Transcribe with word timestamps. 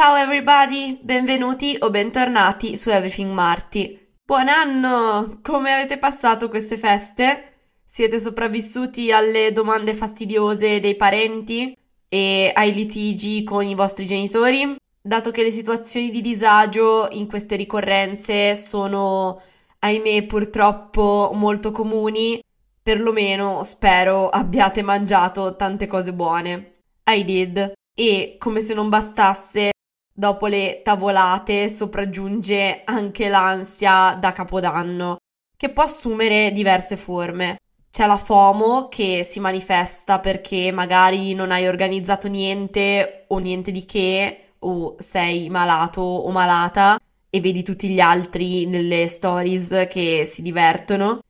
Ciao 0.00 0.16
everybody, 0.16 0.98
benvenuti 1.02 1.76
o 1.78 1.90
bentornati 1.90 2.74
su 2.78 2.88
Everything 2.88 3.32
Marty. 3.32 4.14
Buon 4.24 4.48
anno! 4.48 5.40
Come 5.42 5.74
avete 5.74 5.98
passato 5.98 6.48
queste 6.48 6.78
feste? 6.78 7.66
Siete 7.84 8.18
sopravvissuti 8.18 9.12
alle 9.12 9.52
domande 9.52 9.92
fastidiose 9.92 10.80
dei 10.80 10.96
parenti 10.96 11.76
e 12.08 12.50
ai 12.54 12.72
litigi 12.72 13.44
con 13.44 13.62
i 13.62 13.74
vostri 13.74 14.06
genitori? 14.06 14.74
Dato 15.02 15.30
che 15.30 15.42
le 15.42 15.50
situazioni 15.50 16.08
di 16.08 16.22
disagio 16.22 17.06
in 17.10 17.28
queste 17.28 17.56
ricorrenze 17.56 18.56
sono, 18.56 19.38
ahimè, 19.80 20.24
purtroppo 20.24 21.30
molto 21.34 21.72
comuni, 21.72 22.42
perlomeno 22.82 23.62
spero 23.64 24.30
abbiate 24.30 24.80
mangiato 24.80 25.56
tante 25.56 25.86
cose 25.86 26.14
buone. 26.14 26.84
I 27.04 27.22
did. 27.22 27.72
E 27.94 28.36
come 28.38 28.60
se 28.60 28.72
non 28.72 28.88
bastasse, 28.88 29.72
dopo 30.12 30.46
le 30.46 30.80
tavolate 30.82 31.68
sopraggiunge 31.68 32.82
anche 32.84 33.28
l'ansia 33.28 34.16
da 34.18 34.32
capodanno, 34.32 35.18
che 35.56 35.70
può 35.70 35.82
assumere 35.82 36.52
diverse 36.52 36.96
forme. 36.96 37.58
C'è 37.90 38.06
la 38.06 38.16
FOMO 38.16 38.88
che 38.88 39.24
si 39.24 39.40
manifesta 39.40 40.20
perché 40.20 40.70
magari 40.72 41.34
non 41.34 41.50
hai 41.50 41.66
organizzato 41.66 42.28
niente 42.28 43.24
o 43.28 43.38
niente 43.38 43.70
di 43.70 43.84
che, 43.84 44.44
o 44.60 44.94
sei 44.98 45.48
malato 45.48 46.00
o 46.00 46.30
malata 46.30 46.98
e 47.28 47.40
vedi 47.40 47.62
tutti 47.62 47.88
gli 47.88 48.00
altri 48.00 48.66
nelle 48.66 49.08
stories 49.08 49.86
che 49.88 50.24
si 50.24 50.42
divertono. 50.42 51.20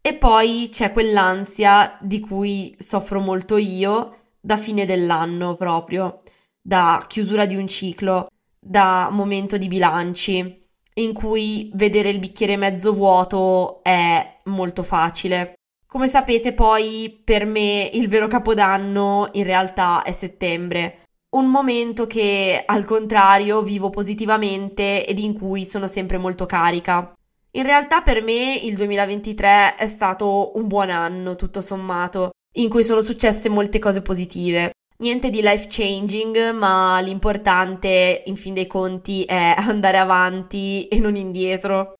E 0.00 0.14
poi 0.14 0.68
c'è 0.70 0.92
quell'ansia 0.92 1.96
di 2.00 2.20
cui 2.20 2.74
soffro 2.78 3.20
molto 3.20 3.56
io 3.56 4.16
da 4.38 4.56
fine 4.56 4.84
dell'anno 4.84 5.54
proprio, 5.54 6.20
da 6.66 7.04
chiusura 7.06 7.44
di 7.44 7.56
un 7.56 7.68
ciclo, 7.68 8.28
da 8.58 9.10
momento 9.10 9.58
di 9.58 9.68
bilanci, 9.68 10.58
in 10.94 11.12
cui 11.12 11.70
vedere 11.74 12.08
il 12.08 12.18
bicchiere 12.18 12.56
mezzo 12.56 12.94
vuoto 12.94 13.82
è 13.82 14.38
molto 14.44 14.82
facile. 14.82 15.54
Come 15.86 16.06
sapete 16.08 16.54
poi 16.54 17.20
per 17.22 17.44
me 17.44 17.90
il 17.92 18.08
vero 18.08 18.26
capodanno 18.28 19.28
in 19.32 19.44
realtà 19.44 20.02
è 20.02 20.12
settembre, 20.12 21.02
un 21.34 21.46
momento 21.46 22.06
che 22.06 22.62
al 22.64 22.84
contrario 22.84 23.62
vivo 23.62 23.90
positivamente 23.90 25.04
ed 25.04 25.18
in 25.18 25.34
cui 25.34 25.66
sono 25.66 25.86
sempre 25.86 26.16
molto 26.16 26.46
carica. 26.46 27.12
In 27.52 27.62
realtà 27.62 28.00
per 28.00 28.22
me 28.22 28.54
il 28.54 28.74
2023 28.76 29.74
è 29.76 29.86
stato 29.86 30.52
un 30.56 30.66
buon 30.66 30.90
anno 30.90 31.36
tutto 31.36 31.60
sommato, 31.60 32.30
in 32.56 32.68
cui 32.68 32.82
sono 32.82 33.00
successe 33.00 33.48
molte 33.48 33.78
cose 33.78 34.00
positive. 34.00 34.72
Niente 35.04 35.28
di 35.28 35.42
life 35.42 35.66
changing, 35.68 36.52
ma 36.52 36.98
l'importante, 37.00 38.22
in 38.24 38.36
fin 38.36 38.54
dei 38.54 38.66
conti, 38.66 39.24
è 39.24 39.54
andare 39.68 39.98
avanti 39.98 40.88
e 40.88 40.98
non 40.98 41.14
indietro. 41.14 41.92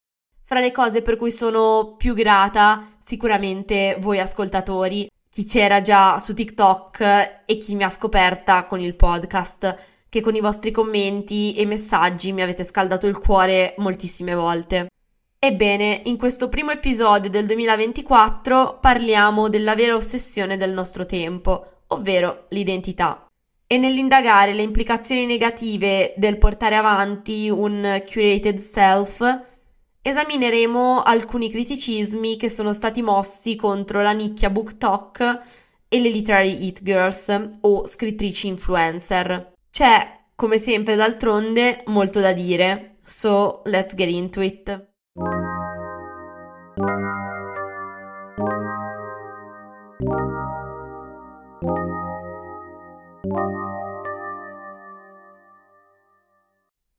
Fra 0.42 0.58
le 0.58 0.72
cose 0.72 1.02
per 1.02 1.18
cui 1.18 1.30
sono 1.30 1.96
più 1.98 2.14
grata, 2.14 2.96
sicuramente 2.98 3.98
voi 4.00 4.20
ascoltatori, 4.20 5.06
chi 5.28 5.44
c'era 5.44 5.82
già 5.82 6.18
su 6.18 6.32
TikTok 6.32 7.42
e 7.44 7.58
chi 7.58 7.74
mi 7.74 7.82
ha 7.82 7.90
scoperta 7.90 8.64
con 8.64 8.80
il 8.80 8.96
podcast, 8.96 9.76
che 10.08 10.22
con 10.22 10.34
i 10.34 10.40
vostri 10.40 10.70
commenti 10.70 11.54
e 11.56 11.66
messaggi 11.66 12.32
mi 12.32 12.40
avete 12.40 12.64
scaldato 12.64 13.06
il 13.06 13.18
cuore 13.18 13.74
moltissime 13.76 14.34
volte. 14.34 14.86
Ebbene, 15.38 16.00
in 16.06 16.16
questo 16.16 16.48
primo 16.48 16.70
episodio 16.70 17.28
del 17.28 17.44
2024 17.44 18.78
parliamo 18.80 19.50
della 19.50 19.74
vera 19.74 19.94
ossessione 19.94 20.56
del 20.56 20.72
nostro 20.72 21.04
tempo, 21.04 21.73
ovvero 21.88 22.46
l'identità. 22.50 23.26
E 23.66 23.78
nell'indagare 23.78 24.52
le 24.52 24.62
implicazioni 24.62 25.26
negative 25.26 26.14
del 26.16 26.38
portare 26.38 26.76
avanti 26.76 27.48
un 27.48 28.02
curated 28.06 28.58
self, 28.58 29.40
esamineremo 30.02 31.00
alcuni 31.00 31.48
criticismi 31.48 32.36
che 32.36 32.50
sono 32.50 32.72
stati 32.72 33.00
mossi 33.02 33.56
contro 33.56 34.02
la 34.02 34.12
nicchia 34.12 34.50
BookTok 34.50 35.40
e 35.88 36.00
le 36.00 36.10
Literary 36.10 36.66
It 36.66 36.82
Girls 36.82 37.48
o 37.60 37.86
scrittrici 37.86 38.48
influencer. 38.48 39.52
C'è, 39.70 40.20
come 40.34 40.58
sempre 40.58 40.94
d'altronde, 40.94 41.84
molto 41.86 42.20
da 42.20 42.32
dire, 42.32 42.98
so 43.02 43.62
let's 43.64 43.94
get 43.94 44.08
into 44.08 44.40
it. 44.40 44.88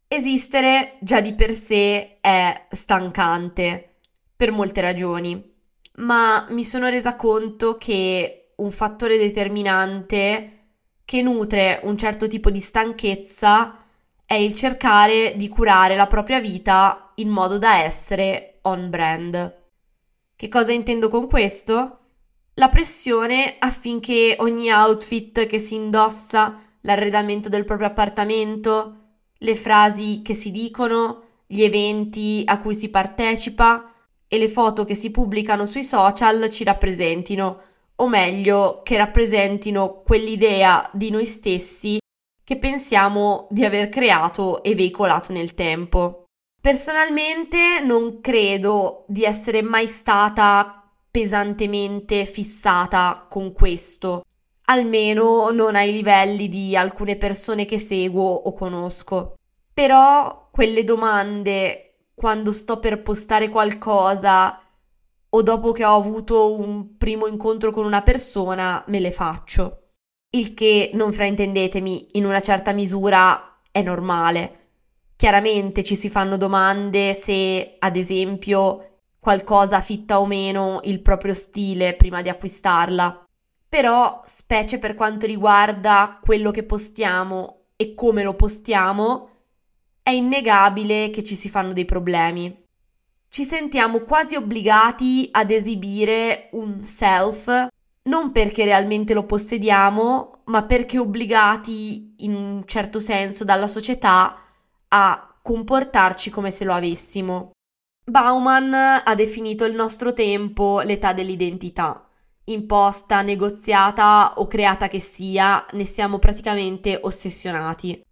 Esistere 0.07 0.97
già 1.01 1.19
di 1.19 1.34
per 1.34 1.51
sé 1.51 2.19
è 2.22 2.68
stancante 2.69 3.97
per 4.35 4.51
molte 4.51 4.81
ragioni, 4.81 5.53
ma 5.96 6.46
mi 6.50 6.63
sono 6.63 6.88
resa 6.90 7.16
conto 7.16 7.78
che 7.78 8.53
un 8.56 8.72
fattore 8.72 9.18
determinante 9.18 10.51
che 11.03 11.22
nutre 11.22 11.79
un 11.84 11.97
certo 11.97 12.28
tipo 12.28 12.50
di 12.50 12.59
stanchezza 12.59 13.84
è 14.25 14.34
il 14.34 14.56
cercare 14.56 15.34
di 15.35 15.50
curare 15.50 15.96
la 15.96 16.07
propria 16.07 16.40
vita 16.40 17.12
in 17.16 17.29
modo 17.29 17.57
da 17.57 17.84
essere 17.84 18.59
on 18.63 18.90
brand. 18.90 19.63
Che 20.35 20.50
cosa 20.50 20.72
intendo 20.72 21.09
con 21.09 21.28
questo? 21.28 22.00
La 22.57 22.69
pressione 22.69 23.55
affinché 23.59 24.38
ogni 24.39 24.71
outfit 24.71 25.45
che 25.45 25.59
si 25.59 25.75
indossa, 25.75 26.57
l'arredamento 26.81 27.49
del 27.49 27.66
proprio 27.66 27.88
appartamento, 27.88 28.99
le 29.39 29.55
frasi 29.57 30.21
che 30.21 30.33
si 30.33 30.51
dicono, 30.51 31.23
gli 31.47 31.63
eventi 31.63 32.43
a 32.45 32.59
cui 32.59 32.73
si 32.73 32.89
partecipa 32.89 33.91
e 34.27 34.38
le 34.38 34.47
foto 34.47 34.85
che 34.85 34.95
si 34.95 35.11
pubblicano 35.11 35.66
sui 35.66 35.83
social 35.83 36.49
ci 36.49 36.63
rappresentino, 36.63 37.61
o 37.97 38.07
meglio, 38.07 38.81
che 38.83 38.95
rappresentino 38.95 40.01
quell'idea 40.01 40.89
di 40.93 41.09
noi 41.09 41.25
stessi 41.25 41.99
che 42.41 42.57
pensiamo 42.57 43.47
di 43.49 43.66
aver 43.66 43.89
creato 43.89 44.63
e 44.63 44.75
veicolato 44.75 45.33
nel 45.33 45.55
tempo. 45.55 46.23
Personalmente 46.61 47.81
non 47.81 48.22
credo 48.22 49.03
di 49.07 49.23
essere 49.23 49.61
mai 49.61 49.87
stata 49.87 50.84
pesantemente 51.16 52.26
fissata 52.26 53.26
con 53.30 53.53
questo, 53.53 54.26
almeno 54.66 55.50
non 55.52 55.76
ai 55.78 55.94
livelli 55.94 56.50
di 56.50 56.76
alcune 56.76 57.16
persone 57.16 57.64
che 57.64 57.78
seguo 57.78 58.34
o 58.34 58.52
conosco. 58.52 59.36
Però 59.74 60.50
quelle 60.52 60.84
domande 60.84 62.09
quando 62.14 62.52
sto 62.52 62.80
per 62.80 63.02
postare 63.02 63.48
qualcosa 63.48 64.59
o 65.30 65.42
dopo 65.42 65.72
che 65.72 65.86
ho 65.86 65.96
avuto 65.96 66.53
un 66.53 66.98
primo 66.98 67.28
incontro 67.28 67.72
con 67.72 67.86
una 67.86 68.02
persona 68.02 68.84
me 68.88 69.00
le 69.00 69.12
faccio. 69.12 69.84
Il 70.32 70.53
che, 70.53 70.92
non 70.96 71.14
fraintendetemi, 71.14 72.09
in 72.18 72.26
una 72.26 72.42
certa 72.42 72.74
misura 72.74 73.62
è 73.72 73.82
normale. 73.82 74.64
Chiaramente 75.16 75.82
ci 75.82 75.96
si 75.96 76.09
fanno 76.09 76.36
domande 76.36 77.14
se, 77.14 77.78
ad 77.80 77.96
esempio, 77.96 78.94
qualcosa 79.25 79.81
fitta 79.81 80.19
o 80.19 80.28
meno 80.28 80.81
il 80.84 81.02
proprio 81.02 81.34
stile 81.34 81.96
prima 81.96 82.22
di 82.22 82.30
acquistarla. 82.30 83.25
Però, 83.68 84.22
specie 84.24 84.78
per 84.78 84.94
quanto 84.94 85.25
riguarda 85.25 86.19
quello 86.22 86.52
che 86.52 86.62
postiamo 86.62 87.69
e 87.75 87.96
come 87.96 88.22
lo 88.22 88.35
postiamo, 88.35 89.30
è 90.03 90.12
innegabile 90.12 91.09
che 91.09 91.24
ci 91.24 91.34
si 91.34 91.50
fanno 91.50 91.74
dei 91.74 91.85
problemi. 91.85 92.66
Ci 93.28 93.46
sentiamo 93.46 94.02
quasi 94.02 94.35
obbligati 94.35 95.29
ad 95.32 95.49
esibire 95.49 96.49
un 96.52 96.84
self, 96.84 97.70
non 98.03 98.32
perché 98.32 98.64
realmente 98.64 99.16
lo 99.16 99.26
possediamo, 99.26 100.41
ma 100.44 100.66
perché 100.66 100.99
obbligati 100.99 102.14
in 102.17 102.35
un 102.35 102.61
certo 102.66 102.99
senso 102.99 103.44
dalla 103.44 103.66
società 103.66 104.40
a 104.90 105.35
comportarci 105.41 106.29
come 106.29 106.52
se 106.52 106.64
lo 106.64 106.73
avessimo. 106.73 107.54
Bauman 108.07 108.73
ha 108.73 109.16
definito 109.16 109.66
il 109.66 109.73
nostro 109.73 110.13
tempo 110.13 110.81
l'età 110.81 111.11
dell'identità 111.11 112.05
imposta, 112.46 113.22
negoziata 113.22 114.34
o 114.37 114.47
creata 114.47 114.87
che 114.87 114.99
sia, 114.99 115.66
ne 115.72 115.85
siamo 115.85 116.19
praticamente 116.19 116.99
ossessionati. 117.02 118.03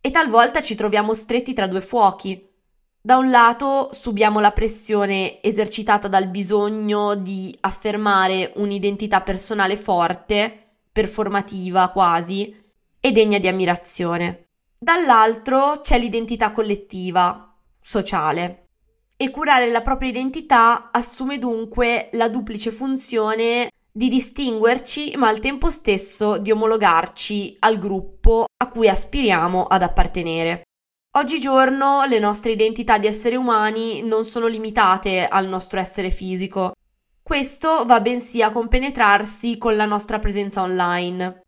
E 0.00 0.10
talvolta 0.10 0.62
ci 0.62 0.74
troviamo 0.74 1.14
stretti 1.14 1.52
tra 1.52 1.66
due 1.66 1.80
fuochi. 1.80 2.48
Da 3.00 3.16
un 3.16 3.30
lato 3.30 3.90
subiamo 3.92 4.40
la 4.40 4.52
pressione 4.52 5.42
esercitata 5.42 6.08
dal 6.08 6.28
bisogno 6.28 7.14
di 7.14 7.56
affermare 7.60 8.52
un'identità 8.56 9.20
personale 9.20 9.76
forte, 9.76 10.76
performativa 10.90 11.88
quasi, 11.88 12.60
e 13.00 13.12
degna 13.12 13.38
di 13.38 13.48
ammirazione. 13.48 14.46
Dall'altro 14.78 15.78
c'è 15.80 15.98
l'identità 15.98 16.50
collettiva, 16.50 17.54
sociale. 17.78 18.61
E 19.22 19.30
curare 19.30 19.70
la 19.70 19.82
propria 19.82 20.08
identità 20.08 20.90
assume 20.90 21.38
dunque 21.38 22.08
la 22.14 22.28
duplice 22.28 22.72
funzione 22.72 23.70
di 23.92 24.08
distinguerci, 24.08 25.14
ma 25.16 25.28
al 25.28 25.38
tempo 25.38 25.70
stesso 25.70 26.38
di 26.38 26.50
omologarci 26.50 27.54
al 27.60 27.78
gruppo 27.78 28.46
a 28.56 28.66
cui 28.66 28.88
aspiriamo 28.88 29.66
ad 29.66 29.82
appartenere. 29.82 30.64
Oggigiorno 31.18 32.04
le 32.04 32.18
nostre 32.18 32.50
identità 32.50 32.98
di 32.98 33.06
esseri 33.06 33.36
umani 33.36 34.02
non 34.02 34.24
sono 34.24 34.48
limitate 34.48 35.28
al 35.28 35.46
nostro 35.46 35.78
essere 35.78 36.10
fisico. 36.10 36.72
Questo 37.22 37.84
va 37.84 38.00
bensì 38.00 38.42
a 38.42 38.50
compenetrarsi 38.50 39.56
con 39.56 39.76
la 39.76 39.86
nostra 39.86 40.18
presenza 40.18 40.62
online. 40.62 41.41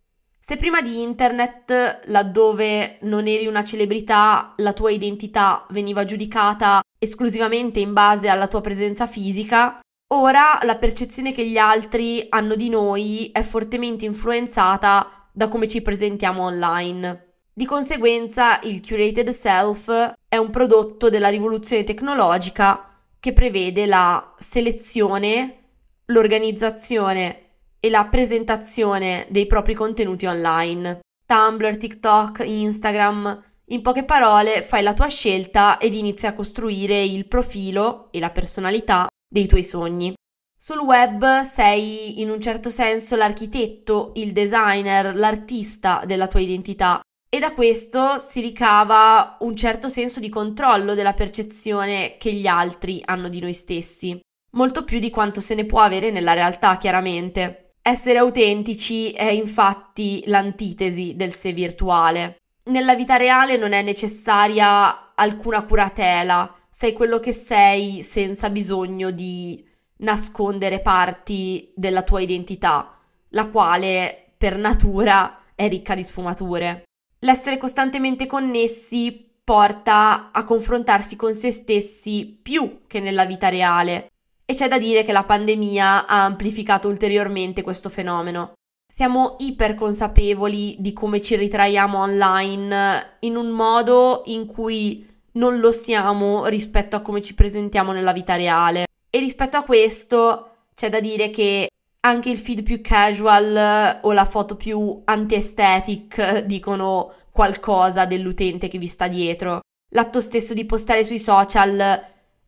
Se 0.47 0.57
prima 0.57 0.83
di 0.83 1.01
internet, 1.01 2.01
laddove 2.09 2.99
non 3.01 3.27
eri 3.27 3.47
una 3.47 3.65
celebrità, 3.65 4.53
la 4.59 4.75
tua 4.75 4.91
identità 4.91 5.65
veniva 5.71 6.05
giudicata 6.05 6.83
esclusivamente 6.99 7.81
in 7.81 7.95
base 7.95 8.29
alla 8.29 8.47
tua 8.47 8.61
presenza 8.61 9.07
fisica, 9.07 9.81
ora 10.13 10.59
la 10.65 10.77
percezione 10.77 11.33
che 11.33 11.49
gli 11.49 11.57
altri 11.57 12.27
hanno 12.29 12.57
di 12.57 12.69
noi 12.69 13.31
è 13.33 13.41
fortemente 13.41 14.05
influenzata 14.05 15.31
da 15.33 15.49
come 15.49 15.67
ci 15.67 15.81
presentiamo 15.81 16.43
online. 16.43 17.37
Di 17.51 17.65
conseguenza 17.65 18.59
il 18.65 18.87
curated 18.87 19.31
self 19.31 20.13
è 20.29 20.37
un 20.37 20.51
prodotto 20.51 21.09
della 21.09 21.29
rivoluzione 21.31 21.85
tecnologica 21.85 23.01
che 23.19 23.33
prevede 23.33 23.87
la 23.87 24.35
selezione, 24.37 25.71
l'organizzazione 26.05 27.44
e 27.85 27.91
la 27.91 28.07
presentazione 28.07 29.27
dei 29.29 29.47
propri 29.47 29.75
contenuti 29.75 30.25
online. 30.25 31.01
Tumblr, 31.27 31.77
TikTok, 31.77 32.43
Instagram, 32.43 33.43
in 33.67 33.83
poche 33.83 34.05
parole 34.05 34.63
fai 34.63 34.83
la 34.83 34.95
tua 34.95 35.09
scelta 35.09 35.77
ed 35.77 35.93
inizi 35.93 36.27
a 36.27 36.33
costruire 36.33 37.03
il 37.03 37.29
profilo 37.29 38.09
e 38.11 38.21
la 38.21 38.31
personalità 38.31 39.07
dei 39.29 39.47
tuoi 39.47 39.63
sogni. 39.63 40.15
Sul 40.57 40.79
web 40.79 41.43
sei 41.43 42.23
in 42.23 42.31
un 42.31 42.41
certo 42.41 42.71
senso 42.71 43.17
l'architetto, 43.17 44.13
il 44.15 44.33
designer, 44.33 45.15
l'artista 45.15 46.05
della 46.07 46.27
tua 46.27 46.41
identità 46.41 47.03
e 47.29 47.39
da 47.39 47.53
questo 47.53 48.17
si 48.17 48.41
ricava 48.41 49.37
un 49.41 49.55
certo 49.57 49.89
senso 49.89 50.21
di 50.21 50.31
controllo 50.31 50.95
della 50.95 51.13
percezione 51.13 52.17
che 52.17 52.33
gli 52.33 52.47
altri 52.47 53.03
hanno 53.05 53.29
di 53.29 53.41
noi 53.41 53.53
stessi, 53.53 54.19
molto 54.53 54.85
più 54.85 55.01
di 55.01 55.11
quanto 55.11 55.41
se 55.41 55.55
ne 55.55 55.67
può 55.67 55.81
avere 55.81 56.11
nella 56.11 56.33
realtà, 56.33 56.79
chiaramente. 56.79 57.59
Essere 57.87 58.17
autentici 58.17 59.11
è 59.11 59.29
infatti 59.29 60.23
l'antitesi 60.25 61.17
del 61.17 61.35
sé 61.35 61.53
virtuale. 61.53 62.39
Nella 62.71 62.95
vita 62.95 63.17
reale 63.17 63.59
non 63.59 63.75
è 63.75 63.83
necessaria 63.83 65.13
alcuna 65.15 65.67
curatela, 65.67 66.51
sei 66.67 66.95
quello 66.95 67.21
che 67.21 67.33
sei 67.33 68.03
senza 68.03 68.49
bisogno 68.49 69.11
di 69.11 69.63
nascondere 69.99 70.81
parti 70.81 71.75
della 71.77 72.01
tua 72.01 72.23
identità, 72.23 72.99
la 73.29 73.51
quale 73.51 74.33
per 74.39 74.57
natura 74.57 75.41
è 75.55 75.69
ricca 75.69 75.95
di 75.95 76.05
sfumature. 76.05 76.85
L'essere 77.19 77.59
costantemente 77.59 78.25
connessi 78.25 79.31
porta 79.45 80.31
a 80.33 80.43
confrontarsi 80.45 81.17
con 81.17 81.35
se 81.35 81.51
stessi 81.51 82.41
più 82.43 82.87
che 82.87 83.01
nella 83.01 83.27
vita 83.27 83.51
reale 83.51 84.09
e 84.45 84.55
c'è 84.55 84.69
da 84.69 84.79
dire 84.79 85.05
che 85.05 85.13
la 85.13 85.25
pandemia 85.25 86.07
ha 86.07 86.25
amplificato 86.25 86.89
ulteriormente 86.89 87.63
questo 87.63 87.89
fenomeno. 87.89 88.53
Siamo 88.87 89.37
iperconsapevoli 89.39 90.77
di 90.79 90.93
come 90.93 91.21
ci 91.21 91.37
ritraiamo 91.37 91.99
online 91.99 93.17
in 93.21 93.37
un 93.37 93.49
modo 93.49 94.23
in 94.27 94.47
cui 94.47 95.07
non 95.33 95.59
lo 95.59 95.73
siamo 95.73 96.47
rispetto 96.47 96.95
a 96.97 97.01
come 97.01 97.23
ci 97.23 97.35
presentiamo 97.35 97.93
nella 97.93 98.13
vita 98.13 98.37
reale. 98.37 98.87
E 99.11 99.19
rispetto 99.19 99.57
a 99.57 99.63
questo 99.63 100.51
c'è 100.75 100.91
da 100.91 101.01
dire 101.01 101.31
che 101.31 101.69
anche 102.01 102.31
il 102.31 102.39
feed 102.39 102.63
più 102.63 102.81
casual 102.83 104.01
o 104.03 104.13
la 104.13 104.25
foto 104.27 104.57
più 104.57 105.01
anti-aesthetic 105.05 106.41
dicono 106.41 107.13
qualcosa 107.31 108.05
dell'utente 108.05 108.69
che 108.69 108.79
vi 108.79 108.87
sta 108.87 109.09
dietro. 109.09 109.61
L'atto 109.95 110.21
stesso 110.21 110.55
di 110.55 110.67
postare 110.67 111.03
sui 111.03 111.19
social, 111.19 112.05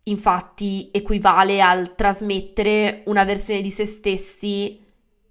infatti, 0.09 0.91
equivale 0.93 1.61
al 1.61 1.95
trasmettere 1.95 3.03
una 3.07 3.25
versione 3.25 3.61
di 3.61 3.71
se 3.71 3.87
stessi 3.87 4.83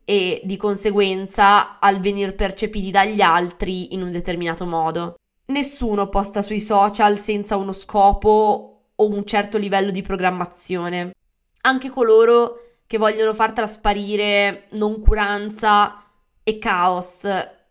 e 0.04 0.42
di 0.44 0.57
conseguenza 0.57 1.80
al 1.80 2.00
venir 2.00 2.36
percepiti 2.36 2.92
dagli 2.92 3.22
altri 3.22 3.94
in 3.94 4.01
un 4.01 4.12
determinato 4.12 4.66
modo. 4.66 5.16
Nessuno 5.48 6.10
posta 6.10 6.42
sui 6.42 6.60
social 6.60 7.18
senza 7.18 7.56
uno 7.56 7.72
scopo 7.72 8.92
o 8.95 9.07
un 9.07 9.25
certo 9.25 9.57
livello 9.57 9.92
di 9.92 10.01
programmazione. 10.01 11.13
Anche 11.62 11.89
coloro 11.89 12.60
che 12.88 12.98
vogliono 12.98 13.33
far 13.33 13.51
trasparire 13.51 14.68
noncuranza 14.71 16.04
e 16.44 16.60
caos 16.60 17.25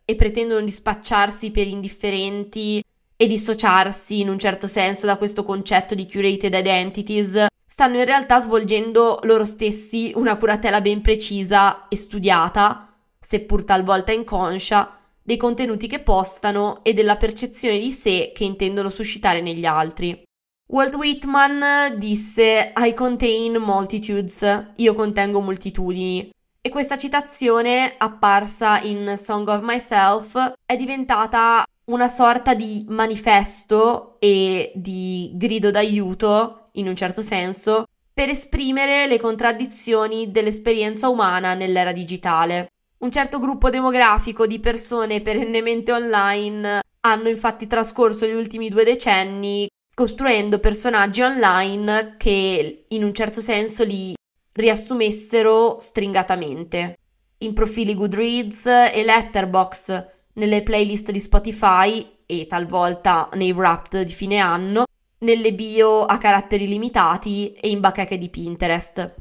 e 0.04 0.16
pretendono 0.16 0.64
di 0.64 0.70
spacciarsi 0.70 1.50
per 1.50 1.66
indifferenti 1.66 2.82
e 3.16 3.26
dissociarsi 3.26 4.20
in 4.20 4.28
un 4.28 4.38
certo 4.38 4.66
senso 4.66 5.06
da 5.06 5.16
questo 5.16 5.44
concetto 5.44 5.94
di 5.94 6.06
curated 6.06 6.54
identities, 6.54 7.46
stanno 7.66 7.98
in 7.98 8.04
realtà 8.04 8.40
svolgendo 8.40 9.18
loro 9.22 9.44
stessi 9.44 10.12
una 10.14 10.36
curatela 10.36 10.80
ben 10.80 11.00
precisa 11.00 11.88
e 11.88 11.96
studiata, 11.96 12.94
seppur 13.18 13.64
talvolta 13.64 14.12
inconscia, 14.12 14.98
dei 15.22 15.36
contenuti 15.36 15.86
che 15.86 16.00
postano 16.00 16.84
e 16.84 16.92
della 16.92 17.16
percezione 17.16 17.78
di 17.78 17.90
sé 17.90 18.32
che 18.34 18.44
intendono 18.44 18.88
suscitare 18.90 19.40
negli 19.40 19.64
altri. 19.64 20.22
Walt 20.66 20.94
Whitman 20.94 21.98
disse 21.98 22.72
I 22.76 22.94
contain 22.94 23.56
multitudes, 23.56 24.72
io 24.76 24.94
contengo 24.94 25.40
moltitudini. 25.40 26.30
E 26.60 26.68
questa 26.70 26.96
citazione, 26.96 27.94
apparsa 27.98 28.80
in 28.80 29.14
Song 29.16 29.46
of 29.48 29.60
Myself, 29.62 30.54
è 30.64 30.76
diventata 30.76 31.64
una 31.86 32.08
sorta 32.08 32.54
di 32.54 32.84
manifesto 32.88 34.16
e 34.18 34.72
di 34.74 35.32
grido 35.34 35.70
d'aiuto, 35.70 36.68
in 36.72 36.88
un 36.88 36.96
certo 36.96 37.20
senso, 37.20 37.84
per 38.12 38.28
esprimere 38.28 39.06
le 39.06 39.18
contraddizioni 39.18 40.30
dell'esperienza 40.30 41.08
umana 41.08 41.54
nell'era 41.54 41.92
digitale. 41.92 42.68
Un 42.98 43.10
certo 43.10 43.38
gruppo 43.38 43.70
demografico 43.70 44.46
di 44.46 44.60
persone 44.60 45.20
perennemente 45.20 45.92
online 45.92 46.80
hanno 47.00 47.28
infatti 47.28 47.66
trascorso 47.66 48.26
gli 48.26 48.32
ultimi 48.32 48.68
due 48.68 48.84
decenni 48.84 49.68
costruendo 49.94 50.58
personaggi 50.58 51.22
online 51.22 52.16
che 52.16 52.86
in 52.88 53.04
un 53.04 53.14
certo 53.14 53.40
senso 53.40 53.84
li 53.84 54.14
riassumessero 54.52 55.76
stringatamente. 55.80 56.98
In 57.38 57.52
profili 57.52 57.94
Goodreads 57.94 58.66
e 58.66 59.02
Letterbox, 59.04 60.06
nelle 60.34 60.62
playlist 60.62 61.10
di 61.10 61.20
Spotify 61.20 62.22
e 62.26 62.46
talvolta 62.46 63.28
nei 63.34 63.52
wrapped 63.52 64.02
di 64.02 64.12
fine 64.12 64.38
anno, 64.38 64.84
nelle 65.18 65.52
bio 65.54 66.04
a 66.04 66.18
caratteri 66.18 66.66
limitati 66.66 67.52
e 67.52 67.70
in 67.70 67.80
bacheche 67.80 68.18
di 68.18 68.28
Pinterest. 68.28 69.14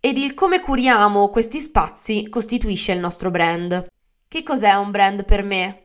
Ed 0.00 0.16
il 0.16 0.34
come 0.34 0.60
curiamo 0.60 1.28
questi 1.28 1.60
spazi 1.60 2.28
costituisce 2.28 2.92
il 2.92 3.00
nostro 3.00 3.30
brand. 3.30 3.86
Che 4.28 4.42
cos'è 4.42 4.74
un 4.74 4.90
brand 4.90 5.24
per 5.24 5.42
me? 5.42 5.82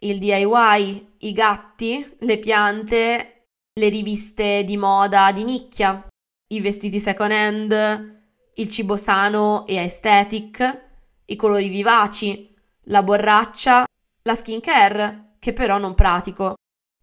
Il 0.00 0.18
DIY, 0.18 1.14
i 1.18 1.32
gatti, 1.32 2.06
le 2.20 2.38
piante 2.38 3.32
le 3.78 3.88
riviste 3.88 4.64
di 4.64 4.76
moda 4.76 5.30
di 5.32 5.44
nicchia, 5.44 6.04
i 6.48 6.60
vestiti 6.60 6.98
second 6.98 7.30
hand, 7.30 8.20
il 8.54 8.68
cibo 8.68 8.96
sano 8.96 9.64
e 9.66 9.78
aesthetic, 9.78 10.86
i 11.26 11.36
colori 11.36 11.68
vivaci, 11.68 12.54
la 12.86 13.02
borraccia, 13.02 13.86
la 14.22 14.34
skincare, 14.34 15.36
che 15.38 15.52
però 15.52 15.78
non 15.78 15.94
pratico, 15.94 16.54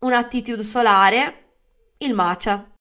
un'attitude 0.01 0.63
solare, 0.63 1.55
il 2.00 2.13
matcha. 2.13 2.72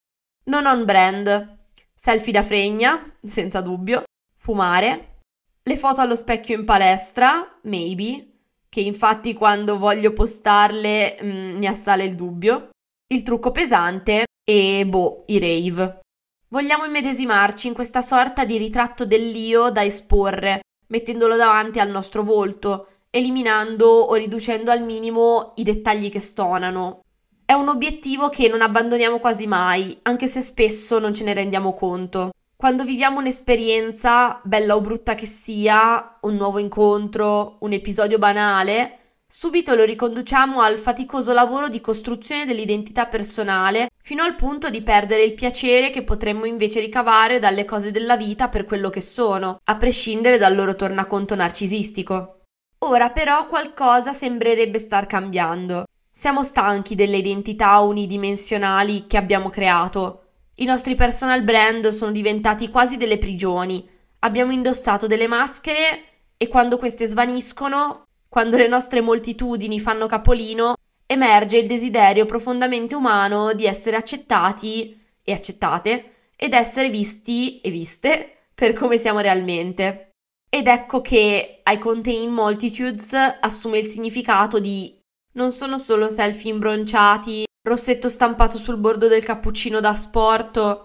Non 0.46 0.66
on 0.66 0.84
brand, 0.84 1.56
selfie 1.94 2.32
da 2.32 2.42
fregna, 2.42 3.00
senza 3.22 3.60
dubbio, 3.60 4.02
fumare, 4.36 5.20
le 5.62 5.76
foto 5.76 6.00
allo 6.02 6.16
specchio 6.16 6.58
in 6.58 6.64
palestra, 6.64 7.58
maybe, 7.62 8.32
che 8.68 8.80
infatti 8.80 9.32
quando 9.32 9.78
voglio 9.78 10.12
postarle 10.12 11.16
mm, 11.22 11.56
mi 11.56 11.66
assale 11.66 12.04
il 12.04 12.14
dubbio, 12.14 12.70
il 13.12 13.22
trucco 13.22 13.50
pesante 13.50 14.24
e, 14.44 14.84
boh, 14.86 15.24
i 15.28 15.38
rave. 15.38 16.00
Vogliamo 16.48 16.84
immedesimarci 16.84 17.68
in 17.68 17.74
questa 17.74 18.02
sorta 18.02 18.44
di 18.44 18.58
ritratto 18.58 19.06
dell'io 19.06 19.70
da 19.70 19.82
esporre, 19.82 20.60
mettendolo 20.88 21.36
davanti 21.36 21.80
al 21.80 21.88
nostro 21.88 22.22
volto, 22.22 22.93
eliminando 23.14 23.86
o 23.86 24.14
riducendo 24.14 24.72
al 24.72 24.82
minimo 24.82 25.52
i 25.54 25.62
dettagli 25.62 26.10
che 26.10 26.18
stonano. 26.18 27.04
È 27.44 27.52
un 27.52 27.68
obiettivo 27.68 28.28
che 28.28 28.48
non 28.48 28.60
abbandoniamo 28.60 29.20
quasi 29.20 29.46
mai, 29.46 29.96
anche 30.02 30.26
se 30.26 30.40
spesso 30.40 30.98
non 30.98 31.12
ce 31.12 31.22
ne 31.22 31.32
rendiamo 31.32 31.74
conto. 31.74 32.32
Quando 32.56 32.82
viviamo 32.82 33.20
un'esperienza, 33.20 34.40
bella 34.42 34.74
o 34.74 34.80
brutta 34.80 35.14
che 35.14 35.26
sia, 35.26 36.18
un 36.22 36.34
nuovo 36.34 36.58
incontro, 36.58 37.58
un 37.60 37.72
episodio 37.72 38.18
banale, 38.18 38.98
subito 39.24 39.76
lo 39.76 39.84
riconduciamo 39.84 40.60
al 40.60 40.78
faticoso 40.78 41.32
lavoro 41.32 41.68
di 41.68 41.80
costruzione 41.80 42.46
dell'identità 42.46 43.06
personale, 43.06 43.90
fino 44.02 44.24
al 44.24 44.34
punto 44.34 44.70
di 44.70 44.82
perdere 44.82 45.22
il 45.22 45.34
piacere 45.34 45.90
che 45.90 46.02
potremmo 46.02 46.46
invece 46.46 46.80
ricavare 46.80 47.38
dalle 47.38 47.64
cose 47.64 47.92
della 47.92 48.16
vita 48.16 48.48
per 48.48 48.64
quello 48.64 48.90
che 48.90 49.00
sono, 49.00 49.60
a 49.62 49.76
prescindere 49.76 50.36
dal 50.36 50.56
loro 50.56 50.74
tornaconto 50.74 51.36
narcisistico. 51.36 52.38
Ora 52.86 53.08
però 53.08 53.46
qualcosa 53.46 54.12
sembrerebbe 54.12 54.78
star 54.78 55.06
cambiando. 55.06 55.86
Siamo 56.10 56.42
stanchi 56.42 56.94
delle 56.94 57.16
identità 57.16 57.78
unidimensionali 57.78 59.06
che 59.06 59.16
abbiamo 59.16 59.48
creato. 59.48 60.24
I 60.56 60.66
nostri 60.66 60.94
personal 60.94 61.42
brand 61.42 61.88
sono 61.88 62.10
diventati 62.10 62.68
quasi 62.68 62.98
delle 62.98 63.16
prigioni. 63.16 63.88
Abbiamo 64.18 64.52
indossato 64.52 65.06
delle 65.06 65.26
maschere 65.26 66.04
e 66.36 66.46
quando 66.48 66.76
queste 66.76 67.06
svaniscono, 67.06 68.04
quando 68.28 68.58
le 68.58 68.68
nostre 68.68 69.00
moltitudini 69.00 69.80
fanno 69.80 70.06
capolino, 70.06 70.74
emerge 71.06 71.56
il 71.56 71.66
desiderio 71.66 72.26
profondamente 72.26 72.94
umano 72.94 73.54
di 73.54 73.64
essere 73.64 73.96
accettati 73.96 75.02
e 75.22 75.32
accettate 75.32 76.10
ed 76.36 76.52
essere 76.52 76.90
visti 76.90 77.62
e 77.62 77.70
viste 77.70 78.48
per 78.54 78.74
come 78.74 78.98
siamo 78.98 79.20
realmente. 79.20 80.10
Ed 80.54 80.68
ecco 80.68 81.00
che 81.00 81.62
I 81.66 81.78
Contain 81.78 82.30
Multitudes 82.30 83.12
assume 83.40 83.78
il 83.78 83.86
significato 83.86 84.60
di 84.60 84.96
non 85.32 85.50
sono 85.50 85.78
solo 85.78 86.08
selfie 86.08 86.52
imbronciati, 86.52 87.44
rossetto 87.66 88.08
stampato 88.08 88.56
sul 88.56 88.76
bordo 88.76 89.08
del 89.08 89.24
cappuccino 89.24 89.80
da 89.80 89.92
sport 89.94 90.84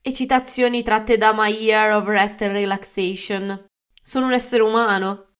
e 0.00 0.14
citazioni 0.14 0.82
tratte 0.82 1.18
da 1.18 1.34
My 1.36 1.52
Year 1.52 1.94
of 1.96 2.06
Rest 2.06 2.40
and 2.40 2.52
Relaxation. 2.52 3.66
Sono 4.02 4.24
un 4.24 4.32
essere 4.32 4.62
umano. 4.62 5.34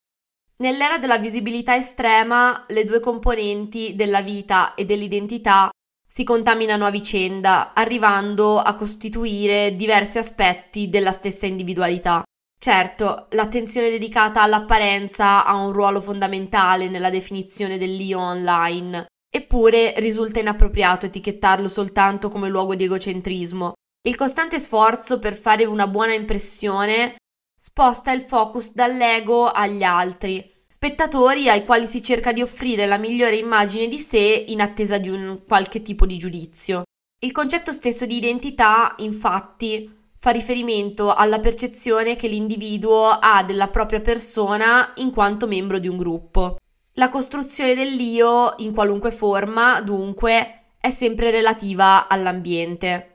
Nell'era 0.59 0.99
della 0.99 1.17
visibilità 1.17 1.75
estrema, 1.75 2.67
le 2.69 2.85
due 2.85 3.01
componenti 3.01 3.95
della 3.95 4.21
vita 4.21 4.75
e 4.75 4.85
dell'identità 4.85 5.71
si 6.07 6.23
contaminano 6.23 6.85
a 6.85 6.91
vicenda, 6.91 7.73
arrivando 7.73 8.59
a 8.59 8.75
costituire 8.75 9.75
diversi 9.75 10.19
aspetti 10.19 10.91
della 10.91 11.13
stessa 11.13 11.47
individualità. 11.47 12.23
Certo, 12.63 13.29
l'attenzione 13.31 13.89
dedicata 13.89 14.43
all'apparenza 14.43 15.47
ha 15.47 15.55
un 15.55 15.73
ruolo 15.73 16.03
fondamentale 16.03 16.91
nella 16.91 17.09
definizione 17.09 17.79
dell'io 17.79 18.21
online, 18.21 19.07
eppure 19.35 19.95
risulta 19.97 20.41
inappropriato 20.41 21.07
etichettarlo 21.07 21.69
soltanto 21.69 22.29
come 22.29 22.51
luogo 22.51 22.75
di 22.75 22.85
egocentrismo. 22.85 23.73
Il 24.07 24.15
costante 24.15 24.59
sforzo 24.59 25.19
per 25.19 25.33
fare 25.33 25.65
una 25.65 25.87
buona 25.87 26.13
impressione 26.13 27.17
sposta 27.59 28.13
il 28.13 28.21
focus 28.21 28.75
dall'ego 28.75 29.47
agli 29.47 29.83
altri, 29.83 30.65
spettatori 30.67 31.49
ai 31.49 31.65
quali 31.65 31.87
si 31.87 32.03
cerca 32.03 32.31
di 32.31 32.43
offrire 32.43 32.85
la 32.85 32.99
migliore 32.99 33.37
immagine 33.37 33.89
di 33.89 33.97
sé 33.97 34.45
in 34.49 34.61
attesa 34.61 34.99
di 34.99 35.09
un 35.09 35.45
qualche 35.49 35.81
tipo 35.81 36.05
di 36.05 36.19
giudizio. 36.19 36.83
Il 37.21 37.33
concetto 37.33 37.73
stesso 37.73 38.05
di 38.05 38.17
identità, 38.17 38.95
infatti, 38.99 40.00
fa 40.23 40.31
riferimento 40.31 41.15
alla 41.15 41.41
percezione 41.41 42.15
che 42.15 42.29
l'individuo 42.29 43.07
ha 43.07 43.43
della 43.43 43.69
propria 43.69 44.03
persona 44.03 44.93
in 44.97 45.11
quanto 45.11 45.47
membro 45.47 45.79
di 45.79 45.89
un 45.89 45.97
gruppo. 45.97 46.59
La 46.95 47.09
costruzione 47.09 47.75
dell'io, 47.75 48.53
in 48.59 48.75
qualunque 48.75 49.13
forma, 49.13 49.81
dunque, 49.81 50.75
è 50.79 50.91
sempre 50.91 51.31
relativa 51.31 52.07
all'ambiente. 52.07 53.07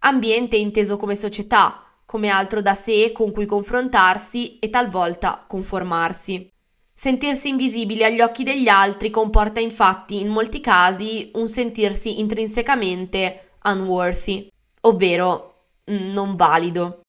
Ambiente 0.00 0.56
inteso 0.56 0.96
come 0.96 1.14
società, 1.14 1.80
come 2.04 2.28
altro 2.28 2.60
da 2.60 2.74
sé 2.74 3.12
con 3.12 3.30
cui 3.30 3.46
confrontarsi 3.46 4.58
e 4.58 4.68
talvolta 4.68 5.44
conformarsi. 5.46 6.50
Sentirsi 6.92 7.50
invisibili 7.50 8.02
agli 8.02 8.20
occhi 8.20 8.42
degli 8.42 8.66
altri 8.66 9.10
comporta 9.10 9.60
infatti 9.60 10.18
in 10.18 10.26
molti 10.26 10.58
casi 10.58 11.30
un 11.34 11.48
sentirsi 11.48 12.18
intrinsecamente 12.18 13.52
unworthy, 13.62 14.48
ovvero 14.80 15.51
non 15.86 16.36
valido. 16.36 17.02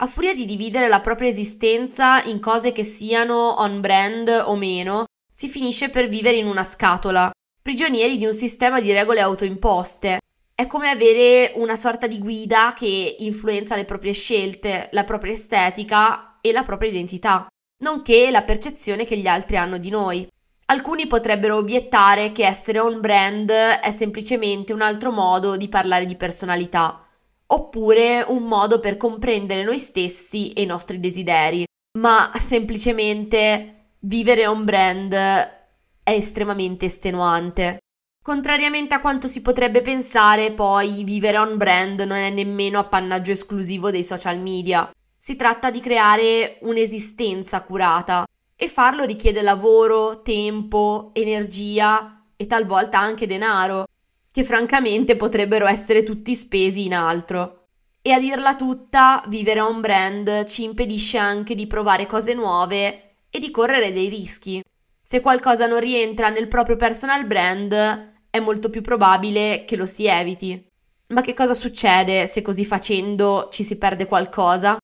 A 0.00 0.06
furia 0.06 0.32
di 0.32 0.44
dividere 0.44 0.86
la 0.86 1.00
propria 1.00 1.28
esistenza 1.28 2.22
in 2.22 2.38
cose 2.38 2.70
che 2.70 2.84
siano 2.84 3.60
on 3.60 3.80
brand 3.80 4.28
o 4.28 4.54
meno, 4.54 5.06
si 5.28 5.48
finisce 5.48 5.88
per 5.88 6.08
vivere 6.08 6.36
in 6.36 6.46
una 6.46 6.62
scatola, 6.62 7.30
prigionieri 7.60 8.16
di 8.16 8.24
un 8.24 8.34
sistema 8.34 8.80
di 8.80 8.92
regole 8.92 9.20
autoimposte. 9.20 10.20
È 10.54 10.66
come 10.66 10.88
avere 10.88 11.52
una 11.56 11.74
sorta 11.74 12.06
di 12.06 12.18
guida 12.18 12.72
che 12.76 13.16
influenza 13.18 13.74
le 13.74 13.84
proprie 13.84 14.12
scelte, 14.12 14.88
la 14.92 15.04
propria 15.04 15.32
estetica 15.32 16.38
e 16.40 16.52
la 16.52 16.62
propria 16.62 16.90
identità, 16.90 17.48
nonché 17.82 18.30
la 18.30 18.42
percezione 18.42 19.04
che 19.04 19.16
gli 19.16 19.26
altri 19.26 19.56
hanno 19.56 19.78
di 19.78 19.90
noi. 19.90 20.28
Alcuni 20.66 21.08
potrebbero 21.08 21.56
obiettare 21.56 22.30
che 22.30 22.46
essere 22.46 22.78
on 22.78 23.00
brand 23.00 23.50
è 23.50 23.90
semplicemente 23.90 24.72
un 24.72 24.82
altro 24.82 25.10
modo 25.10 25.56
di 25.56 25.68
parlare 25.68 26.04
di 26.04 26.14
personalità 26.14 27.02
oppure 27.50 28.24
un 28.28 28.44
modo 28.44 28.80
per 28.80 28.96
comprendere 28.96 29.64
noi 29.64 29.78
stessi 29.78 30.52
e 30.52 30.62
i 30.62 30.66
nostri 30.66 31.00
desideri, 31.00 31.64
ma 31.98 32.30
semplicemente 32.38 33.92
vivere 34.00 34.46
on 34.46 34.64
brand 34.64 35.12
è 35.12 36.10
estremamente 36.10 36.86
estenuante. 36.86 37.78
Contrariamente 38.22 38.94
a 38.94 39.00
quanto 39.00 39.26
si 39.26 39.40
potrebbe 39.40 39.80
pensare, 39.80 40.52
poi 40.52 41.02
vivere 41.04 41.38
on 41.38 41.56
brand 41.56 42.00
non 42.00 42.18
è 42.18 42.30
nemmeno 42.30 42.78
appannaggio 42.78 43.30
esclusivo 43.30 43.90
dei 43.90 44.04
social 44.04 44.38
media. 44.38 44.90
Si 45.16 45.34
tratta 45.34 45.70
di 45.70 45.80
creare 45.80 46.58
un'esistenza 46.62 47.62
curata 47.62 48.26
e 48.54 48.68
farlo 48.68 49.04
richiede 49.04 49.40
lavoro, 49.40 50.20
tempo, 50.20 51.10
energia 51.14 52.24
e 52.36 52.46
talvolta 52.46 52.98
anche 52.98 53.26
denaro, 53.26 53.86
che 54.30 54.44
francamente 54.44 55.16
potrebbero 55.16 55.66
essere 55.66 56.02
tutti 56.02 56.34
spesi 56.34 56.84
in 56.84 56.94
altro. 56.94 57.64
E 58.00 58.12
a 58.12 58.18
dirla 58.18 58.54
tutta, 58.54 59.22
vivere 59.28 59.60
a 59.60 59.68
un 59.68 59.80
brand 59.80 60.46
ci 60.46 60.62
impedisce 60.62 61.18
anche 61.18 61.54
di 61.54 61.66
provare 61.66 62.06
cose 62.06 62.34
nuove 62.34 63.16
e 63.30 63.38
di 63.38 63.50
correre 63.50 63.92
dei 63.92 64.08
rischi. 64.08 64.62
Se 65.02 65.20
qualcosa 65.20 65.66
non 65.66 65.80
rientra 65.80 66.28
nel 66.28 66.48
proprio 66.48 66.76
personal 66.76 67.26
brand, 67.26 67.72
è 68.30 68.40
molto 68.40 68.70
più 68.70 68.82
probabile 68.82 69.64
che 69.66 69.76
lo 69.76 69.86
si 69.86 70.06
eviti. 70.06 70.66
Ma 71.08 71.22
che 71.22 71.34
cosa 71.34 71.54
succede 71.54 72.26
se 72.26 72.42
così 72.42 72.64
facendo 72.64 73.48
ci 73.50 73.62
si 73.62 73.76
perde 73.76 74.06
qualcosa? 74.06 74.76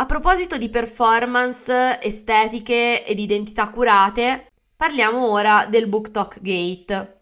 A 0.00 0.06
proposito 0.06 0.56
di 0.56 0.70
performance, 0.70 2.00
estetiche 2.00 3.04
ed 3.04 3.18
identità 3.18 3.68
curate, 3.68 4.48
parliamo 4.74 5.28
ora 5.28 5.66
del 5.68 5.88
BookTok 5.88 6.40
Gate 6.40 7.17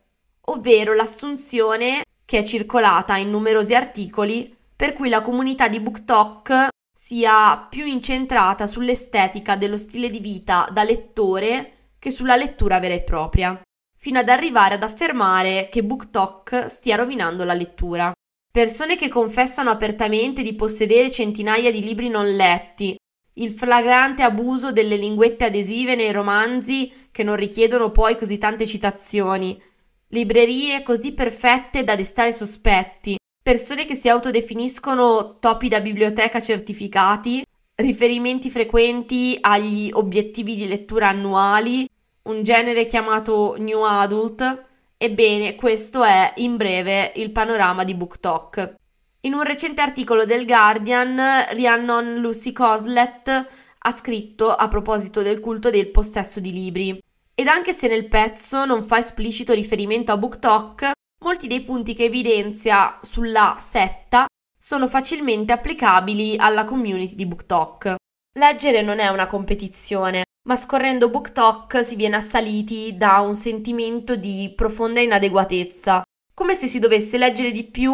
ovvero 0.46 0.94
l'assunzione 0.94 2.02
che 2.24 2.38
è 2.38 2.42
circolata 2.42 3.16
in 3.16 3.30
numerosi 3.30 3.74
articoli 3.74 4.54
per 4.74 4.92
cui 4.92 5.08
la 5.08 5.20
comunità 5.20 5.68
di 5.68 5.80
BookTok 5.80 6.68
sia 6.92 7.66
più 7.68 7.86
incentrata 7.86 8.66
sull'estetica 8.66 9.56
dello 9.56 9.76
stile 9.76 10.10
di 10.10 10.20
vita 10.20 10.68
da 10.72 10.82
lettore 10.82 11.92
che 11.98 12.10
sulla 12.10 12.36
lettura 12.36 12.78
vera 12.78 12.94
e 12.94 13.02
propria, 13.02 13.60
fino 13.96 14.18
ad 14.18 14.28
arrivare 14.28 14.74
ad 14.74 14.82
affermare 14.82 15.68
che 15.70 15.84
BookTok 15.84 16.66
stia 16.68 16.96
rovinando 16.96 17.44
la 17.44 17.54
lettura. 17.54 18.12
Persone 18.50 18.96
che 18.96 19.08
confessano 19.08 19.70
apertamente 19.70 20.42
di 20.42 20.54
possedere 20.54 21.10
centinaia 21.10 21.70
di 21.70 21.82
libri 21.82 22.08
non 22.08 22.26
letti, 22.34 22.96
il 23.38 23.50
flagrante 23.50 24.22
abuso 24.22 24.72
delle 24.72 24.96
linguette 24.96 25.44
adesive 25.44 25.94
nei 25.94 26.12
romanzi 26.12 26.90
che 27.10 27.22
non 27.22 27.36
richiedono 27.36 27.90
poi 27.90 28.16
così 28.16 28.38
tante 28.38 28.64
citazioni, 28.64 29.60
librerie 30.08 30.82
così 30.82 31.12
perfette 31.12 31.82
da 31.84 31.96
destare 31.96 32.32
sospetti, 32.32 33.16
persone 33.42 33.84
che 33.84 33.94
si 33.94 34.08
autodefiniscono 34.08 35.38
topi 35.38 35.68
da 35.68 35.80
biblioteca 35.80 36.40
certificati, 36.40 37.44
riferimenti 37.76 38.50
frequenti 38.50 39.36
agli 39.40 39.90
obiettivi 39.92 40.54
di 40.54 40.66
lettura 40.66 41.08
annuali, 41.08 41.88
un 42.22 42.42
genere 42.42 42.84
chiamato 42.84 43.56
New 43.58 43.82
Adult. 43.82 44.64
Ebbene, 44.96 45.56
questo 45.56 46.02
è 46.02 46.32
in 46.36 46.56
breve 46.56 47.12
il 47.16 47.30
panorama 47.30 47.84
di 47.84 47.94
BookTok. 47.94 48.74
In 49.20 49.34
un 49.34 49.42
recente 49.42 49.82
articolo 49.82 50.24
del 50.24 50.46
Guardian, 50.46 51.20
Rhiannon 51.50 52.16
Lucy 52.16 52.52
Coslet 52.52 53.46
ha 53.78 53.90
scritto 53.92 54.54
a 54.54 54.68
proposito 54.68 55.22
del 55.22 55.40
culto 55.40 55.68
del 55.68 55.90
possesso 55.90 56.40
di 56.40 56.52
libri. 56.52 57.00
Ed 57.38 57.48
anche 57.48 57.74
se 57.74 57.86
nel 57.86 58.08
pezzo 58.08 58.64
non 58.64 58.82
fa 58.82 58.96
esplicito 58.96 59.52
riferimento 59.52 60.10
a 60.10 60.16
BookTok, 60.16 60.92
molti 61.22 61.46
dei 61.46 61.60
punti 61.60 61.92
che 61.92 62.04
evidenzia 62.04 62.98
sulla 63.02 63.56
setta 63.58 64.24
sono 64.58 64.88
facilmente 64.88 65.52
applicabili 65.52 66.36
alla 66.38 66.64
community 66.64 67.14
di 67.14 67.26
BookTok. 67.26 67.96
Leggere 68.38 68.80
non 68.80 69.00
è 69.00 69.08
una 69.08 69.26
competizione, 69.26 70.24
ma 70.48 70.56
scorrendo 70.56 71.10
BookTok 71.10 71.84
si 71.84 71.96
viene 71.96 72.16
assaliti 72.16 72.96
da 72.96 73.20
un 73.20 73.34
sentimento 73.34 74.16
di 74.16 74.54
profonda 74.56 75.00
inadeguatezza, 75.00 76.04
come 76.32 76.54
se 76.54 76.66
si 76.66 76.78
dovesse 76.78 77.18
leggere 77.18 77.50
di 77.50 77.64
più 77.64 77.92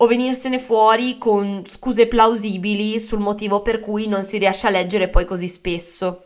o 0.00 0.06
venirsene 0.06 0.58
fuori 0.58 1.18
con 1.18 1.62
scuse 1.66 2.06
plausibili 2.06 2.98
sul 2.98 3.18
motivo 3.18 3.60
per 3.60 3.80
cui 3.80 4.08
non 4.08 4.24
si 4.24 4.38
riesce 4.38 4.66
a 4.66 4.70
leggere 4.70 5.10
poi 5.10 5.26
così 5.26 5.48
spesso. 5.48 6.22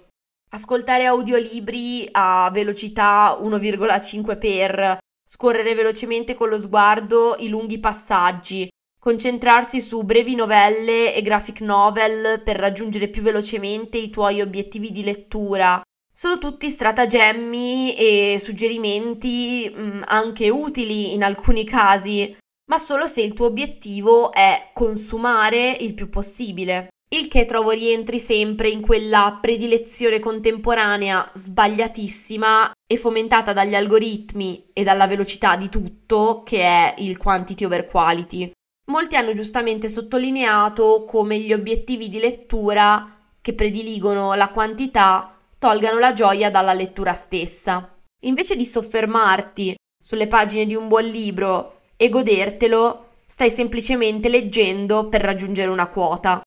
Ascoltare 0.54 1.06
audiolibri 1.06 2.09
a 2.12 2.50
velocità 2.52 3.38
1,5x, 3.40 4.99
scorrere 5.25 5.75
velocemente 5.75 6.35
con 6.35 6.49
lo 6.49 6.59
sguardo 6.59 7.37
i 7.38 7.49
lunghi 7.49 7.78
passaggi, 7.78 8.68
concentrarsi 8.99 9.80
su 9.80 10.02
brevi 10.02 10.35
novelle 10.35 11.14
e 11.14 11.23
graphic 11.23 11.62
novel 11.62 12.42
per 12.44 12.56
raggiungere 12.56 13.09
più 13.09 13.23
velocemente 13.23 13.97
i 13.97 14.11
tuoi 14.11 14.42
obiettivi 14.42 14.92
di 14.92 15.02
lettura. 15.02 15.80
Sono 16.14 16.37
tutti 16.37 16.68
stratagemmi 16.68 17.94
e 17.97 18.37
suggerimenti 18.38 19.73
mh, 19.75 19.80
mm, 19.80 20.00
anche 20.04 20.50
utili 20.50 21.14
in 21.14 21.25
alcuni 21.25 21.64
casi, 21.64 22.37
ma 22.68 22.76
solo 22.76 23.06
se 23.06 23.23
il 23.23 23.32
tuo 23.32 23.47
obiettivo 23.47 24.30
è 24.32 24.71
consumare 24.75 25.75
il 25.80 25.94
più 25.94 26.11
possibile 26.11 26.90
il 27.12 27.28
che 27.28 27.45
trovo 27.45 27.71
rientri 27.71 28.19
sempre 28.19 28.71
in 28.71 28.81
quella 28.81 29.38
predilezione 29.40 30.19
contemporanea 30.19 31.31
sbagliatissima 31.35 32.73
e 32.87 32.97
fomentata 32.97 33.52
dagli 33.52 33.75
algoritmi 33.75 34.71
e 34.73 34.83
dalla 34.83 35.07
velocità 35.07 35.57
di 35.57 35.69
tutto 35.69 36.42
che 36.42 36.61
è 36.62 36.95
il 36.99 37.19
quantity 37.19 37.64
over 37.64 37.85
quality. 37.85 38.50
Molti 38.87 39.16
hanno 39.16 39.35
giustamente 39.35 39.88
sottolineato 39.88 41.04
come 41.04 41.38
gli 41.38 41.52
obiettivi 41.52 42.09
di 42.09 42.19
lettura 42.19 43.07
che 43.40 43.54
prediligono 43.54 44.33
la 44.35 44.49
quantità 44.49 45.38
tolgano 45.59 45.99
la 45.99 46.12
gioia 46.12 46.50
dalla 46.50 46.73
lettura 46.73 47.12
stessa. 47.12 47.95
Invece 48.25 48.57
di 48.57 48.64
soffermarti 48.64 49.75
sulle 50.02 50.26
pagine 50.28 50.64
di 50.64 50.75
un 50.75 50.88
buon 50.88 51.04
libro 51.04 51.81
e 51.97 52.09
godertelo, 52.09 53.09
stai 53.26 53.50
semplicemente 53.50 54.28
leggendo 54.28 55.09
per 55.09 55.21
raggiungere 55.21 55.71
una 55.71 55.88
quota. 55.88 56.42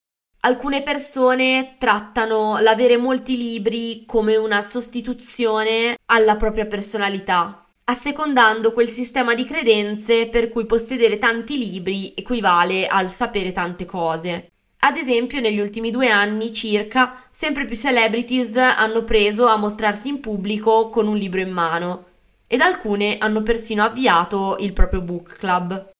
Alcune 0.45 0.83
persone 0.83 1.73
trattano 1.79 2.59
l'avere 2.59 2.97
molti 2.97 3.35
libri 3.35 4.03
come 4.05 4.35
una 4.35 4.61
sostituzione 4.61 5.97
alla 6.05 6.35
propria 6.35 6.67
personalità, 6.67 7.65
assecondando 7.85 8.71
quel 8.71 8.87
sistema 8.87 9.33
di 9.33 9.43
credenze 9.43 10.27
per 10.27 10.49
cui 10.49 10.67
possedere 10.67 11.17
tanti 11.17 11.57
libri 11.57 12.13
equivale 12.15 12.85
al 12.85 13.09
sapere 13.09 13.53
tante 13.53 13.85
cose. 13.85 14.51
Ad 14.81 14.97
esempio, 14.97 15.39
negli 15.39 15.59
ultimi 15.59 15.89
due 15.89 16.09
anni 16.09 16.53
circa, 16.53 17.19
sempre 17.31 17.65
più 17.65 17.75
celebrities 17.75 18.55
hanno 18.55 19.03
preso 19.03 19.47
a 19.47 19.57
mostrarsi 19.57 20.09
in 20.09 20.19
pubblico 20.19 20.89
con 20.89 21.07
un 21.07 21.17
libro 21.17 21.41
in 21.41 21.49
mano, 21.49 22.05
ed 22.45 22.61
alcune 22.61 23.17
hanno 23.17 23.41
persino 23.41 23.83
avviato 23.83 24.57
il 24.59 24.73
proprio 24.73 25.01
book 25.01 25.39
club. 25.39 25.93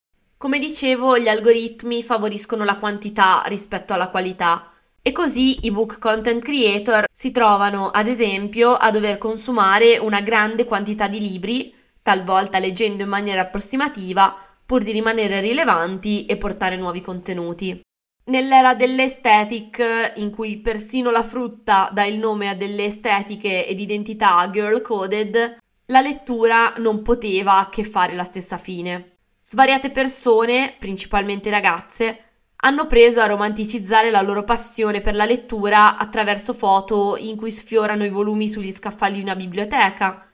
Come 0.46 0.60
dicevo, 0.60 1.18
gli 1.18 1.28
algoritmi 1.28 2.04
favoriscono 2.04 2.64
la 2.66 2.78
quantità 2.78 3.42
rispetto 3.48 3.94
alla 3.94 4.10
qualità 4.10 4.70
e 5.02 5.12
così 5.12 5.66
i 5.66 5.72
book 5.72 5.98
content 5.98 6.44
creator 6.44 7.08
si 7.12 7.32
trovano, 7.32 7.90
ad 7.90 8.06
esempio, 8.06 8.76
a 8.76 8.92
dover 8.92 9.18
consumare 9.18 9.98
una 9.98 10.22
grande 10.22 10.66
quantità 10.66 11.08
di 11.08 11.20
libri, 11.20 11.74
talvolta 12.04 12.60
leggendo 12.60 13.02
in 13.02 13.10
maniera 13.10 13.42
approssimativa, 13.42 14.38
pur 14.64 14.84
di 14.84 14.92
rimanere 14.92 15.40
rilevanti 15.40 16.28
e 16.28 16.38
portare 16.38 16.78
nuovi 16.78 17.02
contenuti. 17.02 17.82
Nell'era 18.26 18.76
dell'aesthetic, 18.76 20.14
in 20.18 20.30
cui 20.30 20.60
persino 20.60 21.10
la 21.10 21.24
frutta 21.24 21.90
dà 21.92 22.04
il 22.04 22.20
nome 22.20 22.50
a 22.50 22.54
delle 22.54 22.86
estetiche 22.86 23.66
ed 23.66 23.80
identità 23.80 24.48
girl 24.52 24.84
coded, 24.84 25.58
la 25.88 26.02
lettura 26.02 26.76
non 26.78 27.02
poteva 27.02 27.68
che 27.72 27.84
fare 27.84 28.14
la 28.14 28.22
stessa 28.22 28.60
fine. 28.60 29.14
Svariate 29.48 29.92
persone, 29.92 30.76
principalmente 30.80 31.52
ragazze, 31.52 32.18
hanno 32.64 32.88
preso 32.88 33.22
a 33.22 33.28
romanticizzare 33.28 34.10
la 34.10 34.24
loro 34.24 34.44
passione 34.44 35.02
per 35.02 35.14
la 35.14 35.26
lettura 35.26 35.98
attraverso 35.98 36.52
foto 36.52 37.16
in 37.16 37.36
cui 37.36 37.52
sfiorano 37.52 38.04
i 38.04 38.10
volumi 38.10 38.50
sugli 38.50 38.72
scaffali 38.72 39.18
di 39.18 39.22
una 39.22 39.36
biblioteca, 39.36 40.26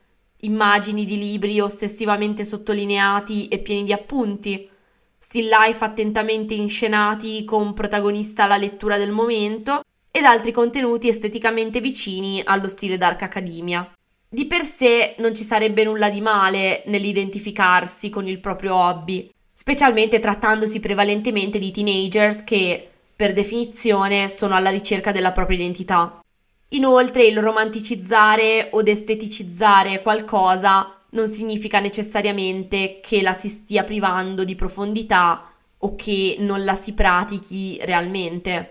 immagini 0.43 1.03
di 1.03 1.17
libri 1.17 1.59
ossessivamente 1.59 2.45
sottolineati 2.45 3.49
e 3.49 3.59
pieni 3.59 3.83
di 3.83 3.91
appunti, 3.91 4.69
still 5.17 5.49
life 5.49 5.83
attentamente 5.83 6.53
inscenati 6.53 7.43
con 7.43 7.73
protagonista 7.73 8.47
la 8.47 8.55
lettura 8.55 8.95
del 8.95 9.11
momento 9.11 9.83
ed 10.09 10.23
altri 10.23 10.53
contenuti 10.53 11.09
esteticamente 11.09 11.81
vicini 11.81 12.41
allo 12.45 12.69
stile 12.69 12.95
Dark 12.95 13.23
Academia. 13.23 13.93
Di 14.33 14.45
per 14.45 14.63
sé 14.63 15.15
non 15.17 15.35
ci 15.35 15.43
sarebbe 15.43 15.83
nulla 15.83 16.09
di 16.09 16.21
male 16.21 16.83
nell'identificarsi 16.85 18.07
con 18.07 18.29
il 18.29 18.39
proprio 18.39 18.75
hobby, 18.75 19.29
specialmente 19.51 20.19
trattandosi 20.19 20.79
prevalentemente 20.79 21.59
di 21.59 21.69
teenagers 21.69 22.45
che, 22.45 22.87
per 23.13 23.33
definizione, 23.33 24.29
sono 24.29 24.55
alla 24.55 24.69
ricerca 24.69 25.11
della 25.11 25.33
propria 25.33 25.57
identità. 25.57 26.21
Inoltre, 26.69 27.25
il 27.25 27.41
romanticizzare 27.41 28.69
o 28.71 28.81
esteticizzare 28.85 30.01
qualcosa 30.01 30.97
non 31.09 31.27
significa 31.27 31.81
necessariamente 31.81 33.01
che 33.03 33.21
la 33.21 33.33
si 33.33 33.49
stia 33.49 33.83
privando 33.83 34.45
di 34.45 34.55
profondità 34.55 35.51
o 35.79 35.95
che 35.95 36.37
non 36.39 36.63
la 36.63 36.75
si 36.75 36.93
pratichi 36.93 37.77
realmente. 37.81 38.69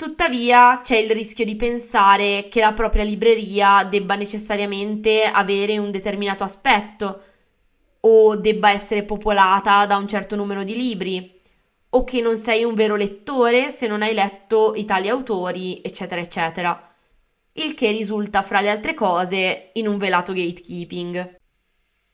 Tuttavia 0.00 0.80
c'è 0.80 0.96
il 0.96 1.10
rischio 1.10 1.44
di 1.44 1.56
pensare 1.56 2.48
che 2.48 2.60
la 2.60 2.72
propria 2.72 3.04
libreria 3.04 3.84
debba 3.84 4.14
necessariamente 4.14 5.24
avere 5.24 5.76
un 5.76 5.90
determinato 5.90 6.42
aspetto 6.42 7.22
o 8.00 8.34
debba 8.34 8.70
essere 8.70 9.02
popolata 9.02 9.84
da 9.84 9.98
un 9.98 10.08
certo 10.08 10.36
numero 10.36 10.64
di 10.64 10.74
libri 10.74 11.38
o 11.90 12.02
che 12.04 12.22
non 12.22 12.38
sei 12.38 12.64
un 12.64 12.72
vero 12.72 12.96
lettore 12.96 13.68
se 13.68 13.86
non 13.88 14.00
hai 14.00 14.14
letto 14.14 14.72
i 14.74 14.86
tali 14.86 15.10
autori, 15.10 15.82
eccetera, 15.82 16.22
eccetera. 16.22 16.94
Il 17.52 17.74
che 17.74 17.90
risulta, 17.90 18.40
fra 18.40 18.62
le 18.62 18.70
altre 18.70 18.94
cose, 18.94 19.68
in 19.74 19.86
un 19.86 19.98
velato 19.98 20.32
gatekeeping. 20.32 21.36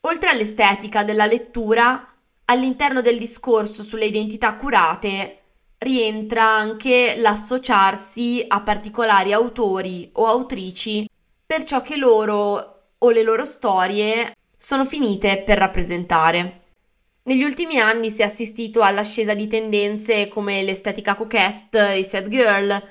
Oltre 0.01 0.29
all'estetica 0.29 1.05
della 1.05 1.27
lettura, 1.27 2.05
all'interno 2.47 3.01
del 3.01 3.17
discorso 3.17 3.85
sulle 3.85 4.07
identità 4.07 4.57
curate 4.57 5.43
rientra 5.79 6.45
anche 6.45 7.17
l'associarsi 7.17 8.45
a 8.47 8.61
particolari 8.63 9.33
autori 9.33 10.09
o 10.15 10.27
autrici 10.27 11.09
per 11.45 11.63
ciò 11.63 11.83
che 11.83 11.97
loro 11.97 12.95
o 12.99 13.11
le 13.11 13.23
loro 13.23 13.45
storie 13.45 14.35
sono 14.57 14.85
finite 14.85 15.43
per 15.45 15.59
rappresentare. 15.59 16.63
Negli 17.25 17.43
ultimi 17.43 17.79
anni 17.79 18.09
si 18.11 18.23
è 18.23 18.25
assistito 18.25 18.83
all'ascesa 18.83 19.35
di 19.35 19.49
tendenze 19.49 20.29
come 20.29 20.63
l'estetica 20.63 21.15
coquette, 21.15 21.97
i 21.97 22.05
sad 22.05 22.29
girl 22.29 22.83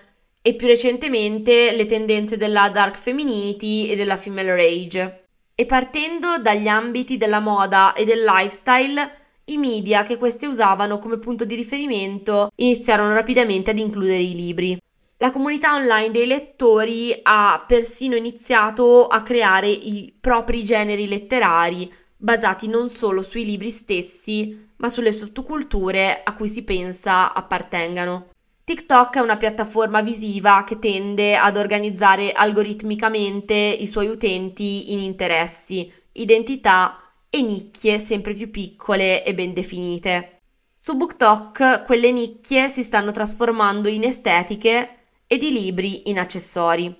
e 0.41 0.53
più 0.55 0.67
recentemente 0.67 1.71
le 1.71 1.85
tendenze 1.85 2.37
della 2.37 2.69
dark 2.69 2.97
femininity 2.97 3.87
e 3.87 3.95
della 3.95 4.17
female 4.17 4.55
rage. 4.55 5.23
E 5.55 5.65
partendo 5.65 6.37
dagli 6.37 6.67
ambiti 6.67 7.17
della 7.17 7.39
moda 7.39 7.93
e 7.93 8.03
del 8.03 8.23
lifestyle, 8.23 9.24
i 9.45 9.57
media 9.57 10.03
che 10.03 10.17
queste 10.17 10.47
usavano 10.47 10.97
come 10.97 11.19
punto 11.19 11.45
di 11.45 11.55
riferimento 11.55 12.51
iniziarono 12.55 13.13
rapidamente 13.13 13.71
ad 13.71 13.77
includere 13.77 14.21
i 14.21 14.33
libri. 14.33 14.77
La 15.17 15.31
comunità 15.31 15.75
online 15.75 16.11
dei 16.11 16.25
lettori 16.25 17.17
ha 17.23 17.63
persino 17.65 18.15
iniziato 18.15 19.07
a 19.07 19.21
creare 19.21 19.69
i 19.69 20.13
propri 20.19 20.63
generi 20.63 21.07
letterari 21.07 21.91
basati 22.17 22.67
non 22.67 22.89
solo 22.89 23.21
sui 23.21 23.45
libri 23.45 23.69
stessi, 23.69 24.71
ma 24.77 24.89
sulle 24.89 25.11
sottoculture 25.11 26.21
a 26.23 26.33
cui 26.33 26.47
si 26.47 26.63
pensa 26.63 27.33
appartengano. 27.33 28.29
TikTok 28.63 29.17
è 29.17 29.19
una 29.19 29.37
piattaforma 29.37 30.01
visiva 30.01 30.63
che 30.65 30.79
tende 30.79 31.35
ad 31.35 31.55
organizzare 31.55 32.31
algoritmicamente 32.31 33.53
i 33.53 33.85
suoi 33.85 34.07
utenti 34.07 34.91
in 34.91 34.99
interessi, 34.99 35.91
identità 36.13 37.04
e 37.35 37.41
nicchie 37.41 37.99
sempre 37.99 38.31
più 38.31 38.49
piccole 38.49 39.21
e 39.25 39.33
ben 39.33 39.51
definite. 39.51 40.39
Su 40.73 40.95
BookTok 40.95 41.83
quelle 41.83 42.13
nicchie 42.13 42.69
si 42.69 42.81
stanno 42.81 43.11
trasformando 43.11 43.89
in 43.89 44.05
estetiche 44.05 44.99
e 45.27 45.37
di 45.37 45.51
libri 45.51 46.09
in 46.09 46.17
accessori. 46.17 46.95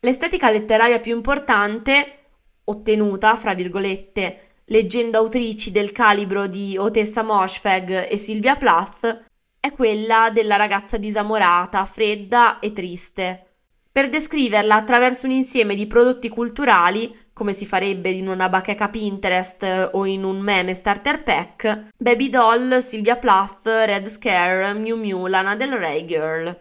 L'estetica 0.00 0.50
letteraria 0.50 0.98
più 0.98 1.14
importante, 1.14 2.30
ottenuta, 2.64 3.36
fra 3.36 3.54
virgolette, 3.54 4.40
leggendo 4.64 5.18
autrici 5.18 5.70
del 5.70 5.92
calibro 5.92 6.48
di 6.48 6.76
Otessa 6.76 7.22
Moshfegh 7.22 8.08
e 8.10 8.16
Sylvia 8.16 8.56
Plath, 8.56 9.26
è 9.60 9.70
quella 9.70 10.30
della 10.32 10.56
ragazza 10.56 10.96
disamorata, 10.96 11.84
fredda 11.84 12.58
e 12.58 12.72
triste. 12.72 13.44
Per 13.92 14.08
descriverla 14.08 14.74
attraverso 14.74 15.26
un 15.26 15.32
insieme 15.32 15.76
di 15.76 15.86
prodotti 15.86 16.28
culturali 16.28 17.14
come 17.40 17.54
si 17.54 17.64
farebbe 17.64 18.10
in 18.10 18.28
una 18.28 18.50
bacheca 18.50 18.90
Pinterest 18.90 19.92
o 19.94 20.04
in 20.04 20.24
un 20.24 20.40
meme 20.40 20.74
starter 20.74 21.22
pack, 21.22 21.86
Baby 21.96 22.28
Doll, 22.28 22.80
Sylvia 22.80 23.16
Plath, 23.16 23.62
Red 23.64 24.06
Scare, 24.08 24.74
Miu 24.74 24.98
Miu, 24.98 25.26
Lana 25.26 25.56
Del 25.56 25.72
Rey 25.72 26.04
Girl. 26.04 26.54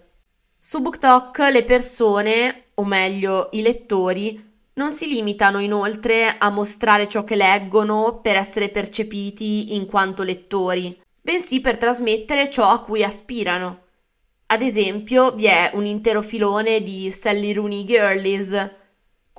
Su 0.57 0.79
BookTok 0.79 1.49
le 1.51 1.65
persone, 1.65 2.67
o 2.75 2.85
meglio 2.85 3.49
i 3.51 3.61
lettori, 3.61 4.41
non 4.75 4.91
si 4.91 5.09
limitano 5.09 5.59
inoltre 5.59 6.37
a 6.37 6.49
mostrare 6.49 7.09
ciò 7.09 7.25
che 7.25 7.35
leggono 7.35 8.21
per 8.21 8.37
essere 8.37 8.69
percepiti 8.69 9.75
in 9.75 9.85
quanto 9.85 10.23
lettori, 10.23 10.97
bensì 11.21 11.59
per 11.59 11.75
trasmettere 11.75 12.49
ciò 12.49 12.69
a 12.69 12.81
cui 12.81 13.03
aspirano. 13.03 13.81
Ad 14.45 14.61
esempio, 14.61 15.33
vi 15.33 15.47
è 15.47 15.71
un 15.73 15.85
intero 15.85 16.21
filone 16.21 16.81
di 16.81 17.11
Sally 17.11 17.51
Rooney 17.51 17.83
Girlies, 17.83 18.77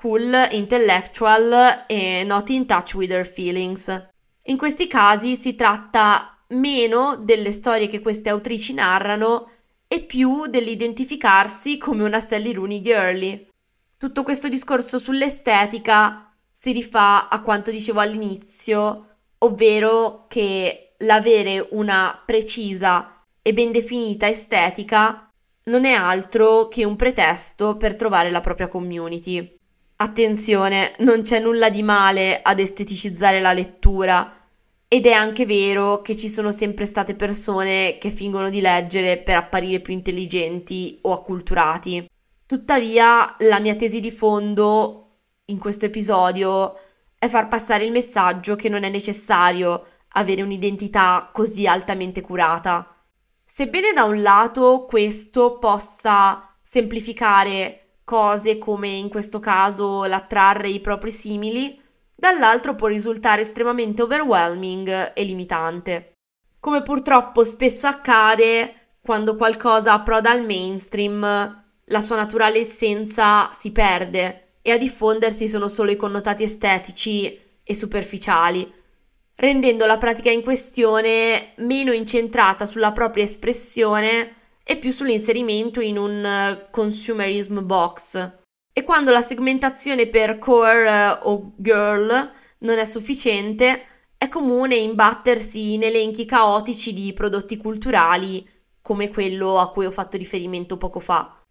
cool, 0.00 0.48
intellectual 0.52 1.84
e 1.86 2.24
not 2.24 2.48
in 2.48 2.66
touch 2.66 2.94
with 2.94 3.12
her 3.12 3.26
feelings. 3.26 4.08
In 4.44 4.56
questi 4.56 4.86
casi 4.86 5.36
si 5.36 5.54
tratta 5.54 6.38
meno 6.48 7.16
delle 7.16 7.52
storie 7.52 7.86
che 7.86 8.00
queste 8.00 8.30
autrici 8.30 8.72
narrano 8.72 9.50
e 9.86 10.02
più 10.02 10.46
dell'identificarsi 10.46 11.76
come 11.76 12.02
una 12.02 12.20
Sally 12.20 12.52
Rooney 12.52 12.80
girly. 12.80 13.48
Tutto 13.98 14.22
questo 14.22 14.48
discorso 14.48 14.98
sull'estetica 14.98 16.32
si 16.50 16.72
rifà 16.72 17.28
a 17.28 17.42
quanto 17.42 17.70
dicevo 17.70 18.00
all'inizio, 18.00 19.16
ovvero 19.38 20.24
che 20.28 20.94
l'avere 20.98 21.68
una 21.72 22.22
precisa 22.24 23.24
e 23.42 23.52
ben 23.52 23.72
definita 23.72 24.28
estetica 24.28 25.30
non 25.64 25.84
è 25.84 25.92
altro 25.92 26.68
che 26.68 26.84
un 26.84 26.96
pretesto 26.96 27.76
per 27.76 27.94
trovare 27.96 28.30
la 28.30 28.40
propria 28.40 28.68
community. 28.68 29.59
Attenzione, 30.02 30.94
non 31.00 31.20
c'è 31.20 31.40
nulla 31.40 31.68
di 31.68 31.82
male 31.82 32.40
ad 32.40 32.58
esteticizzare 32.58 33.38
la 33.38 33.52
lettura 33.52 34.32
ed 34.88 35.04
è 35.04 35.12
anche 35.12 35.44
vero 35.44 36.00
che 36.00 36.16
ci 36.16 36.26
sono 36.26 36.52
sempre 36.52 36.86
state 36.86 37.14
persone 37.14 37.98
che 37.98 38.08
fingono 38.08 38.48
di 38.48 38.62
leggere 38.62 39.18
per 39.18 39.36
apparire 39.36 39.80
più 39.80 39.92
intelligenti 39.92 40.98
o 41.02 41.12
acculturati. 41.12 42.08
Tuttavia, 42.46 43.36
la 43.40 43.60
mia 43.60 43.76
tesi 43.76 44.00
di 44.00 44.10
fondo 44.10 45.18
in 45.44 45.58
questo 45.58 45.84
episodio 45.84 46.78
è 47.18 47.28
far 47.28 47.48
passare 47.48 47.84
il 47.84 47.92
messaggio 47.92 48.56
che 48.56 48.70
non 48.70 48.84
è 48.84 48.88
necessario 48.88 49.84
avere 50.12 50.40
un'identità 50.40 51.28
così 51.30 51.66
altamente 51.66 52.22
curata. 52.22 53.04
Sebbene 53.44 53.92
da 53.92 54.04
un 54.04 54.22
lato 54.22 54.86
questo 54.88 55.58
possa 55.58 56.56
semplificare 56.62 57.89
cose 58.04 58.58
come 58.58 58.88
in 58.88 59.08
questo 59.08 59.38
caso 59.40 60.04
l'attrarre 60.04 60.68
i 60.68 60.80
propri 60.80 61.10
simili, 61.10 61.80
dall'altro 62.14 62.74
può 62.74 62.86
risultare 62.86 63.42
estremamente 63.42 64.02
overwhelming 64.02 65.12
e 65.14 65.24
limitante. 65.24 66.12
Come 66.58 66.82
purtroppo 66.82 67.44
spesso 67.44 67.86
accade 67.86 68.74
quando 69.00 69.36
qualcosa 69.36 69.92
approda 69.92 70.30
al 70.30 70.44
mainstream, 70.44 71.64
la 71.84 72.00
sua 72.00 72.16
naturale 72.16 72.58
essenza 72.58 73.48
si 73.52 73.72
perde 73.72 74.56
e 74.62 74.72
a 74.72 74.76
diffondersi 74.76 75.48
sono 75.48 75.68
solo 75.68 75.90
i 75.90 75.96
connotati 75.96 76.42
estetici 76.42 77.38
e 77.62 77.74
superficiali 77.74 78.78
rendendo 79.40 79.86
la 79.86 79.96
pratica 79.96 80.30
in 80.30 80.42
questione 80.42 81.52
meno 81.56 81.92
incentrata 81.92 82.66
sulla 82.66 82.92
propria 82.92 83.24
espressione 83.24 84.36
e 84.62 84.78
più 84.78 84.90
sull'inserimento 84.92 85.80
in 85.80 85.98
un 85.98 86.24
eh, 86.24 86.68
consumerism 86.70 87.64
box. 87.64 88.38
E 88.72 88.84
quando 88.84 89.10
la 89.10 89.22
segmentazione 89.22 90.06
per 90.06 90.38
core 90.38 90.88
eh, 90.88 91.18
o 91.22 91.52
girl 91.56 92.30
non 92.58 92.78
è 92.78 92.84
sufficiente, 92.84 93.84
è 94.16 94.28
comune 94.28 94.76
imbattersi 94.76 95.74
in 95.74 95.82
elenchi 95.82 96.24
caotici 96.24 96.92
di 96.92 97.12
prodotti 97.12 97.56
culturali 97.56 98.46
come 98.82 99.08
quello 99.08 99.58
a 99.58 99.70
cui 99.70 99.86
ho 99.86 99.90
fatto 99.90 100.16
riferimento 100.16 100.76
poco 100.76 101.00
fa. 101.00 101.42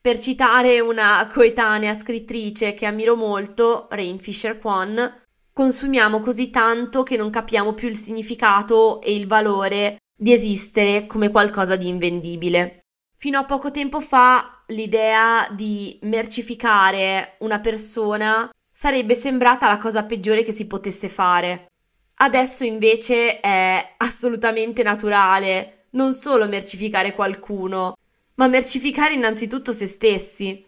Per 0.00 0.18
citare 0.18 0.80
una 0.80 1.28
coetanea 1.32 1.94
scrittrice 1.94 2.74
che 2.74 2.86
ammiro 2.86 3.16
molto, 3.16 3.88
Rain 3.90 4.18
Fisher 4.18 4.58
Kwan, 4.58 5.22
consumiamo 5.52 6.20
così 6.20 6.50
tanto 6.50 7.02
che 7.02 7.16
non 7.16 7.30
capiamo 7.30 7.72
più 7.72 7.88
il 7.88 7.96
significato 7.96 9.00
e 9.00 9.14
il 9.14 9.26
valore 9.26 9.98
di 10.14 10.32
esistere 10.32 11.06
come 11.06 11.30
qualcosa 11.30 11.76
di 11.76 11.88
invendibile. 11.88 12.80
Fino 13.16 13.38
a 13.38 13.44
poco 13.44 13.70
tempo 13.70 14.00
fa 14.00 14.62
l'idea 14.68 15.48
di 15.50 15.98
mercificare 16.02 17.36
una 17.40 17.60
persona 17.60 18.50
sarebbe 18.70 19.14
sembrata 19.14 19.68
la 19.68 19.78
cosa 19.78 20.04
peggiore 20.04 20.42
che 20.42 20.52
si 20.52 20.66
potesse 20.66 21.08
fare. 21.08 21.66
Adesso 22.16 22.64
invece 22.64 23.40
è 23.40 23.94
assolutamente 23.96 24.82
naturale 24.82 25.86
non 25.90 26.12
solo 26.12 26.46
mercificare 26.46 27.12
qualcuno, 27.12 27.94
ma 28.34 28.46
mercificare 28.46 29.14
innanzitutto 29.14 29.72
se 29.72 29.86
stessi. 29.86 30.64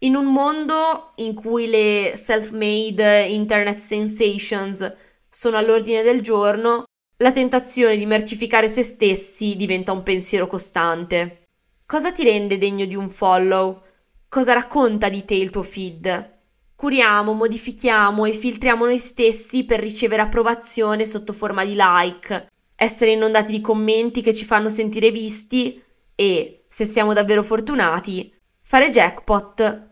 In 0.00 0.14
un 0.14 0.26
mondo 0.26 1.12
in 1.16 1.34
cui 1.34 1.68
le 1.68 2.12
self-made 2.14 3.26
internet 3.26 3.78
sensations 3.78 4.94
sono 5.28 5.56
all'ordine 5.56 6.02
del 6.02 6.20
giorno, 6.20 6.84
la 7.20 7.32
tentazione 7.32 7.96
di 7.96 8.06
mercificare 8.06 8.68
se 8.68 8.82
stessi 8.82 9.56
diventa 9.56 9.92
un 9.92 10.02
pensiero 10.02 10.46
costante. 10.46 11.42
Cosa 11.84 12.12
ti 12.12 12.22
rende 12.22 12.58
degno 12.58 12.84
di 12.84 12.94
un 12.94 13.10
follow? 13.10 13.82
Cosa 14.28 14.52
racconta 14.52 15.08
di 15.08 15.24
te 15.24 15.34
il 15.34 15.50
tuo 15.50 15.62
feed? 15.64 16.36
Curiamo, 16.76 17.32
modifichiamo 17.32 18.24
e 18.24 18.32
filtriamo 18.32 18.84
noi 18.84 18.98
stessi 18.98 19.64
per 19.64 19.80
ricevere 19.80 20.22
approvazione 20.22 21.04
sotto 21.04 21.32
forma 21.32 21.64
di 21.64 21.74
like, 21.76 22.46
essere 22.76 23.12
inondati 23.12 23.50
di 23.50 23.60
commenti 23.60 24.22
che 24.22 24.32
ci 24.32 24.44
fanno 24.44 24.68
sentire 24.68 25.10
visti 25.10 25.82
e, 26.14 26.66
se 26.68 26.84
siamo 26.84 27.14
davvero 27.14 27.42
fortunati, 27.42 28.32
fare 28.62 28.90
jackpot 28.90 29.86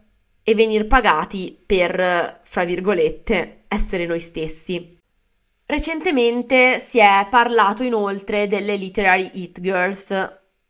e 0.44 0.54
venir 0.54 0.86
pagati 0.86 1.60
per, 1.66 2.40
fra 2.44 2.64
virgolette, 2.64 3.64
essere 3.66 4.06
noi 4.06 4.20
stessi. 4.20 4.95
Recentemente 5.68 6.78
si 6.78 7.00
è 7.00 7.26
parlato 7.28 7.82
inoltre 7.82 8.46
delle 8.46 8.76
literary 8.76 9.30
hit 9.32 9.60
girls 9.60 10.14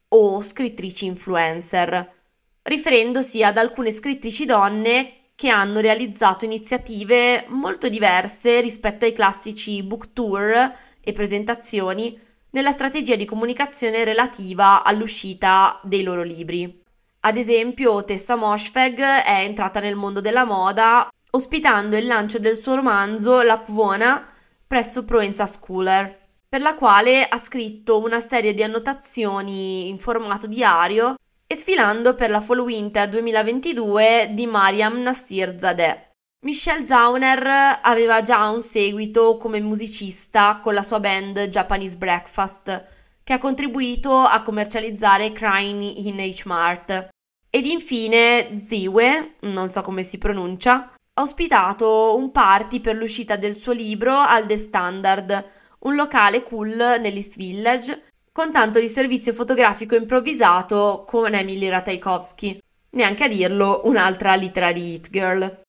o 0.09 0.40
scrittrici 0.40 1.04
influencer, 1.04 2.14
riferendosi 2.62 3.44
ad 3.44 3.59
alcune 3.59 3.90
scrittrici 3.90 4.46
donne 4.46 5.32
che 5.35 5.50
hanno 5.50 5.80
realizzato 5.80 6.46
iniziative 6.46 7.44
molto 7.48 7.90
diverse 7.90 8.62
rispetto 8.62 9.04
ai 9.04 9.12
classici 9.12 9.82
book 9.82 10.14
tour 10.14 10.72
e 10.98 11.12
presentazioni 11.12 12.18
nella 12.52 12.72
strategia 12.72 13.16
di 13.16 13.26
comunicazione 13.26 14.02
relativa 14.02 14.82
all'uscita 14.82 15.78
dei 15.82 16.02
loro 16.02 16.22
libri. 16.22 16.82
Ad 17.20 17.37
esempio, 17.37 18.02
Tessa 18.02 18.35
Moshfegh 18.35 18.98
è 18.98 19.42
entrata 19.42 19.78
nel 19.78 19.94
mondo 19.94 20.22
della 20.22 20.44
moda 20.44 21.11
ospitando 21.32 21.98
il 21.98 22.06
lancio 22.06 22.38
del 22.38 22.56
suo 22.56 22.76
romanzo 22.76 23.42
La 23.42 23.59
Pvona 23.59 24.26
presso 24.66 25.05
Proenza 25.05 25.46
Schooler, 25.46 26.18
per 26.48 26.61
la 26.61 26.74
quale 26.74 27.26
ha 27.26 27.38
scritto 27.38 27.98
una 28.00 28.20
serie 28.20 28.55
di 28.55 28.62
annotazioni 28.62 29.88
in 29.88 29.98
formato 29.98 30.46
diario 30.46 31.14
e 31.46 31.55
sfilando 31.55 32.14
per 32.14 32.31
la 32.31 32.40
Fall 32.40 32.61
Winter 32.61 33.09
2022 33.09 34.31
di 34.33 34.46
Mariam 34.46 35.00
Nassir 35.00 35.59
Zadeh. 35.59 36.11
Michelle 36.44 36.85
Zauner 36.85 37.81
aveva 37.83 38.20
già 38.20 38.48
un 38.48 38.62
seguito 38.62 39.37
come 39.37 39.61
musicista 39.61 40.61
con 40.62 40.74
la 40.74 40.83
sua 40.83 41.00
band 41.00 41.48
Japanese 41.48 41.96
Breakfast, 41.96 42.85
che 43.24 43.33
ha 43.33 43.38
contribuito 43.38 44.16
a 44.16 44.42
commercializzare 44.42 45.33
Crying 45.33 45.83
in 45.83 46.20
H-Mart, 46.20 47.09
ed 47.50 47.66
infine 47.66 48.61
Ziwe, 48.62 49.37
non 49.40 49.68
so 49.68 49.83
come 49.83 50.02
si 50.02 50.18
pronuncia, 50.18 50.92
ha 51.18 51.22
ospitato 51.22 52.14
un 52.14 52.31
party 52.31 52.81
per 52.81 52.94
l'uscita 52.94 53.37
del 53.37 53.57
suo 53.57 53.72
libro 53.72 54.14
al 54.14 54.46
The 54.46 54.59
Standard, 54.59 55.48
un 55.81 55.94
locale 55.94 56.42
cool 56.42 56.76
nell'East 56.76 57.37
Village, 57.37 58.02
con 58.33 58.52
tanto 58.52 58.81
di 58.81 58.87
servizio 58.87 59.33
fotografico 59.33 59.94
improvvisato 59.94 61.05
con 61.07 61.33
Emily 61.33 61.68
Ratajkowski. 61.68 62.62
Neanche 62.90 63.24
a 63.24 63.29
dirlo, 63.29 63.83
un'altra 63.85 64.35
literary 64.35 64.94
hit 64.94 65.09
girl. 65.09 65.62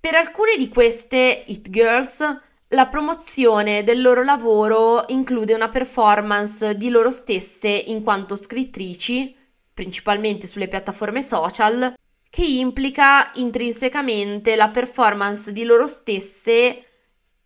Per 0.00 0.14
alcune 0.16 0.56
di 0.56 0.68
queste 0.68 1.44
hit 1.46 1.70
girls, 1.70 2.38
la 2.68 2.86
promozione 2.86 3.84
del 3.84 4.00
loro 4.00 4.24
lavoro 4.24 5.04
include 5.08 5.54
una 5.54 5.68
performance 5.68 6.76
di 6.76 6.88
loro 6.88 7.10
stesse 7.10 7.68
in 7.68 8.02
quanto 8.02 8.34
scrittrici, 8.34 9.36
principalmente 9.72 10.48
sulle 10.48 10.66
piattaforme 10.66 11.22
social, 11.22 11.94
che 12.38 12.44
implica 12.44 13.32
intrinsecamente 13.34 14.54
la 14.54 14.68
performance 14.68 15.50
di 15.50 15.64
loro 15.64 15.88
stesse 15.88 16.84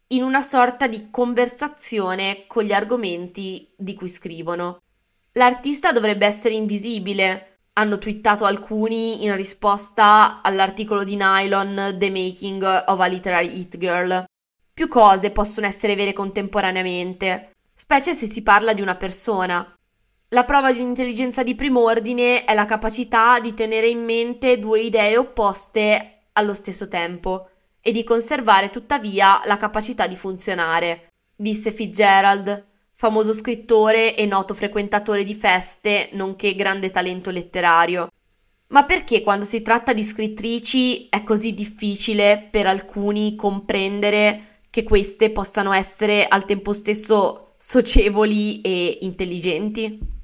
in 0.09 0.23
una 0.23 0.43
sorta 0.43 0.87
di 0.87 1.09
conversazione 1.11 2.45
con 2.47 2.63
gli 2.63 2.75
argomenti 2.75 3.73
di 3.75 3.95
cui 3.95 4.09
scrivono. 4.09 4.83
L'artista 5.33 5.93
dovrebbe 5.93 6.27
essere 6.27 6.53
invisibile, 6.53 7.61
hanno 7.73 7.97
twittato 7.97 8.45
alcuni 8.45 9.25
in 9.25 9.35
risposta 9.35 10.43
all'articolo 10.43 11.05
di 11.05 11.17
Nylon 11.17 11.97
The 11.99 12.11
Making 12.11 12.63
of 12.87 13.01
a 13.01 13.07
Literary 13.07 13.61
Hit 13.61 13.79
Girl. 13.79 14.27
Più 14.75 14.89
cose 14.89 15.31
possono 15.31 15.67
essere 15.67 15.95
vere 15.95 16.13
contemporaneamente, 16.13 17.53
specie 17.73 18.13
se 18.13 18.27
si 18.27 18.43
parla 18.43 18.75
di 18.75 18.83
una 18.83 18.97
persona. 18.97 19.75
La 20.33 20.45
prova 20.45 20.73
di 20.73 20.81
un'intelligenza 20.81 21.43
di 21.43 21.55
primo 21.55 21.81
ordine 21.81 22.45
è 22.45 22.55
la 22.55 22.65
capacità 22.65 23.39
di 23.39 23.53
tenere 23.53 23.89
in 23.89 24.03
mente 24.03 24.59
due 24.59 24.81
idee 24.81 25.19
opposte 25.19 26.21
allo 26.33 26.55
stesso 26.55 26.89
tempo 26.89 27.51
e 27.83 27.93
di 27.93 28.03
conservare 28.03 28.71
tuttavia 28.71 29.43
la 29.45 29.59
capacità 29.59 30.07
di 30.07 30.17
funzionare, 30.17 31.09
disse 31.37 31.71
Fitzgerald, 31.71 32.65
famoso 32.95 33.35
scrittore 33.35 34.17
e 34.17 34.25
noto 34.25 34.55
frequentatore 34.55 35.23
di 35.23 35.35
feste, 35.35 36.09
nonché 36.13 36.55
grande 36.55 36.91
talento 36.91 37.31
letterario. 37.31 38.11
Ma 38.69 38.85
perché 38.85 39.21
quando 39.21 39.45
si 39.45 39.61
tratta 39.61 39.93
di 39.93 40.03
scrittrici 40.03 41.11
è 41.11 41.25
così 41.25 41.53
difficile 41.53 42.49
per 42.51 42.67
alcuni 42.67 43.37
comprendere 43.37 44.61
che 44.71 44.83
queste 44.83 45.31
possano 45.31 45.75
essere 45.75 46.27
al 46.27 46.47
tempo 46.47 46.73
stesso 46.73 47.53
socievoli 47.59 48.63
e 48.63 48.97
intelligenti? 49.03 50.21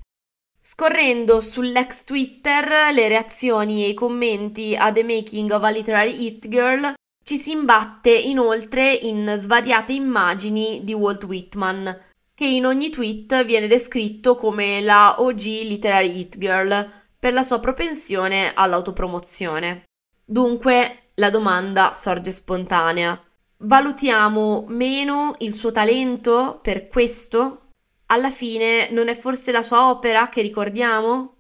Scorrendo 0.71 1.41
sull'ex 1.41 2.05
Twitter 2.05 2.93
le 2.93 3.09
reazioni 3.09 3.85
e 3.85 3.89
i 3.89 3.95
commenti 3.95 4.77
a 4.77 4.93
The 4.93 5.03
Making 5.03 5.51
of 5.51 5.63
a 5.63 5.71
Literary 5.71 6.23
Hit 6.23 6.47
Girl, 6.47 6.93
ci 7.25 7.39
si 7.39 7.53
imbatte 7.53 8.11
inoltre 8.11 8.93
in 8.93 9.33
svariate 9.35 9.95
immagini 9.95 10.85
di 10.85 10.93
Walt 10.93 11.25
Whitman, 11.25 11.99
che 12.35 12.45
in 12.45 12.67
ogni 12.67 12.91
tweet 12.91 13.47
viene 13.47 13.67
descritto 13.67 14.35
come 14.35 14.83
la 14.83 15.23
OG 15.23 15.41
Literary 15.41 16.19
Hit 16.19 16.37
Girl 16.37 16.87
per 17.19 17.33
la 17.33 17.43
sua 17.43 17.61
propensione 17.61 18.53
all'autopromozione. 18.53 19.85
Dunque 20.23 21.13
la 21.15 21.31
domanda 21.31 21.95
sorge 21.95 22.31
spontanea. 22.31 23.19
Valutiamo 23.61 24.67
meno 24.69 25.33
il 25.39 25.55
suo 25.55 25.73
talento 25.73 26.59
per 26.61 26.89
questo? 26.89 27.68
Alla 28.11 28.31
fine 28.31 28.89
non 28.91 29.09
è 29.09 29.15
forse 29.15 29.53
la 29.53 29.61
sua 29.61 29.91
opera 29.91 30.31
che 30.31 30.41
ricordiamo? 30.41 31.35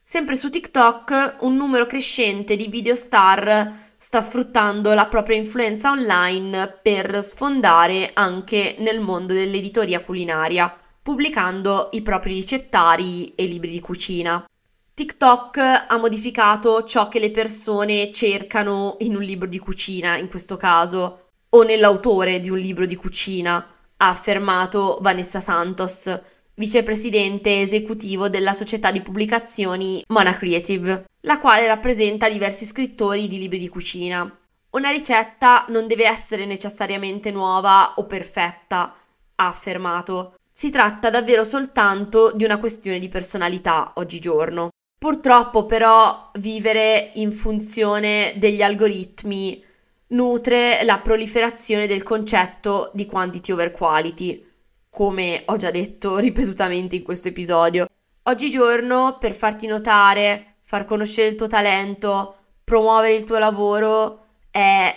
Sempre 0.00 0.36
su 0.36 0.50
TikTok 0.50 1.38
un 1.40 1.56
numero 1.56 1.86
crescente 1.86 2.54
di 2.54 2.68
video 2.68 2.94
star 2.94 3.74
sta 3.98 4.20
sfruttando 4.20 4.94
la 4.94 5.06
propria 5.06 5.36
influenza 5.36 5.90
online 5.90 6.78
per 6.80 7.24
sfondare 7.24 8.12
anche 8.14 8.76
nel 8.78 9.00
mondo 9.00 9.32
dell'editoria 9.32 10.00
culinaria, 10.00 10.72
pubblicando 11.02 11.88
i 11.90 12.02
propri 12.02 12.34
ricettari 12.34 13.34
e 13.34 13.46
libri 13.46 13.72
di 13.72 13.80
cucina. 13.80 14.48
TikTok 14.94 15.86
ha 15.88 15.96
modificato 15.96 16.84
ciò 16.84 17.08
che 17.08 17.18
le 17.18 17.32
persone 17.32 18.12
cercano 18.12 18.94
in 19.00 19.16
un 19.16 19.22
libro 19.22 19.48
di 19.48 19.58
cucina, 19.58 20.18
in 20.18 20.28
questo 20.28 20.56
caso, 20.56 21.30
o 21.48 21.62
nell'autore 21.64 22.38
di 22.38 22.48
un 22.48 22.58
libro 22.58 22.86
di 22.86 22.94
cucina, 22.94 23.75
ha 23.98 24.08
affermato 24.08 24.98
Vanessa 25.00 25.40
Santos, 25.40 26.20
vicepresidente 26.54 27.60
esecutivo 27.60 28.28
della 28.28 28.52
società 28.52 28.90
di 28.90 29.02
pubblicazioni 29.02 30.02
Mona 30.08 30.36
Creative, 30.36 31.04
la 31.20 31.38
quale 31.38 31.66
rappresenta 31.66 32.28
diversi 32.28 32.64
scrittori 32.64 33.28
di 33.28 33.38
libri 33.38 33.58
di 33.58 33.68
cucina. 33.68 34.38
Una 34.70 34.90
ricetta 34.90 35.64
non 35.68 35.86
deve 35.86 36.06
essere 36.06 36.44
necessariamente 36.44 37.30
nuova 37.30 37.94
o 37.96 38.04
perfetta, 38.04 38.94
ha 39.36 39.46
affermato. 39.46 40.34
Si 40.50 40.70
tratta 40.70 41.10
davvero 41.10 41.44
soltanto 41.44 42.32
di 42.32 42.44
una 42.44 42.58
questione 42.58 42.98
di 42.98 43.08
personalità 43.08 43.92
oggigiorno. 43.96 44.70
Purtroppo 44.98 45.66
però 45.66 46.30
vivere 46.34 47.10
in 47.14 47.32
funzione 47.32 48.34
degli 48.36 48.62
algoritmi 48.62 49.62
nutre 50.08 50.84
la 50.84 50.98
proliferazione 50.98 51.86
del 51.86 52.02
concetto 52.02 52.90
di 52.94 53.06
quantity 53.06 53.52
over 53.52 53.70
quality, 53.70 54.44
come 54.88 55.42
ho 55.46 55.56
già 55.56 55.70
detto 55.70 56.16
ripetutamente 56.18 56.96
in 56.96 57.02
questo 57.02 57.28
episodio. 57.28 57.86
Oggigiorno 58.24 59.18
per 59.18 59.32
farti 59.32 59.66
notare, 59.66 60.56
far 60.62 60.84
conoscere 60.84 61.28
il 61.28 61.36
tuo 61.36 61.46
talento, 61.46 62.36
promuovere 62.64 63.14
il 63.14 63.24
tuo 63.24 63.38
lavoro 63.38 64.24
è 64.50 64.94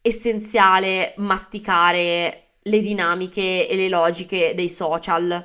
essenziale 0.00 1.12
masticare 1.18 2.52
le 2.62 2.80
dinamiche 2.80 3.68
e 3.68 3.76
le 3.76 3.88
logiche 3.88 4.54
dei 4.54 4.68
social. 4.68 5.44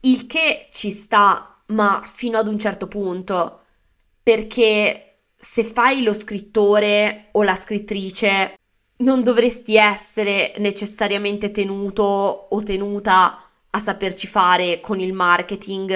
Il 0.00 0.26
che 0.26 0.66
ci 0.70 0.90
sta 0.90 1.52
ma 1.66 2.02
fino 2.04 2.38
ad 2.38 2.48
un 2.48 2.58
certo 2.58 2.88
punto, 2.88 3.60
perché 4.22 5.11
se 5.44 5.64
fai 5.64 6.04
lo 6.04 6.12
scrittore 6.12 7.30
o 7.32 7.42
la 7.42 7.56
scrittrice 7.56 8.54
non 8.98 9.24
dovresti 9.24 9.76
essere 9.76 10.52
necessariamente 10.58 11.50
tenuto 11.50 12.04
o 12.04 12.62
tenuta 12.62 13.42
a 13.68 13.78
saperci 13.80 14.28
fare 14.28 14.78
con 14.78 15.00
il 15.00 15.12
marketing 15.12 15.92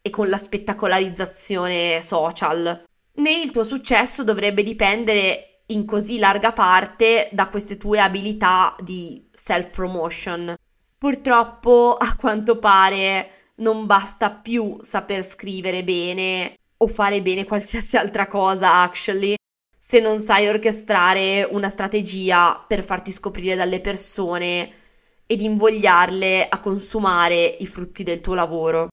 e 0.00 0.10
con 0.10 0.28
la 0.28 0.36
spettacolarizzazione 0.36 2.00
social, 2.00 2.84
né 3.14 3.40
il 3.40 3.50
tuo 3.50 3.64
successo 3.64 4.22
dovrebbe 4.22 4.62
dipendere 4.62 5.64
in 5.66 5.84
così 5.84 6.20
larga 6.20 6.52
parte 6.52 7.28
da 7.32 7.48
queste 7.48 7.76
tue 7.76 7.98
abilità 7.98 8.76
di 8.78 9.26
self-promotion. 9.32 10.54
Purtroppo, 10.96 11.96
a 11.98 12.14
quanto 12.14 12.58
pare, 12.58 13.30
non 13.56 13.86
basta 13.86 14.30
più 14.30 14.76
saper 14.80 15.24
scrivere 15.24 15.82
bene 15.82 16.58
o 16.82 16.88
fare 16.88 17.22
bene 17.22 17.44
qualsiasi 17.44 17.96
altra 17.96 18.26
cosa, 18.26 18.82
actually, 18.82 19.34
se 19.78 20.00
non 20.00 20.18
sai 20.18 20.48
orchestrare 20.48 21.44
una 21.44 21.68
strategia 21.68 22.64
per 22.66 22.82
farti 22.82 23.12
scoprire 23.12 23.54
dalle 23.54 23.80
persone 23.80 24.70
ed 25.26 25.40
invogliarle 25.40 26.48
a 26.48 26.60
consumare 26.60 27.56
i 27.60 27.66
frutti 27.66 28.02
del 28.02 28.20
tuo 28.20 28.34
lavoro. 28.34 28.88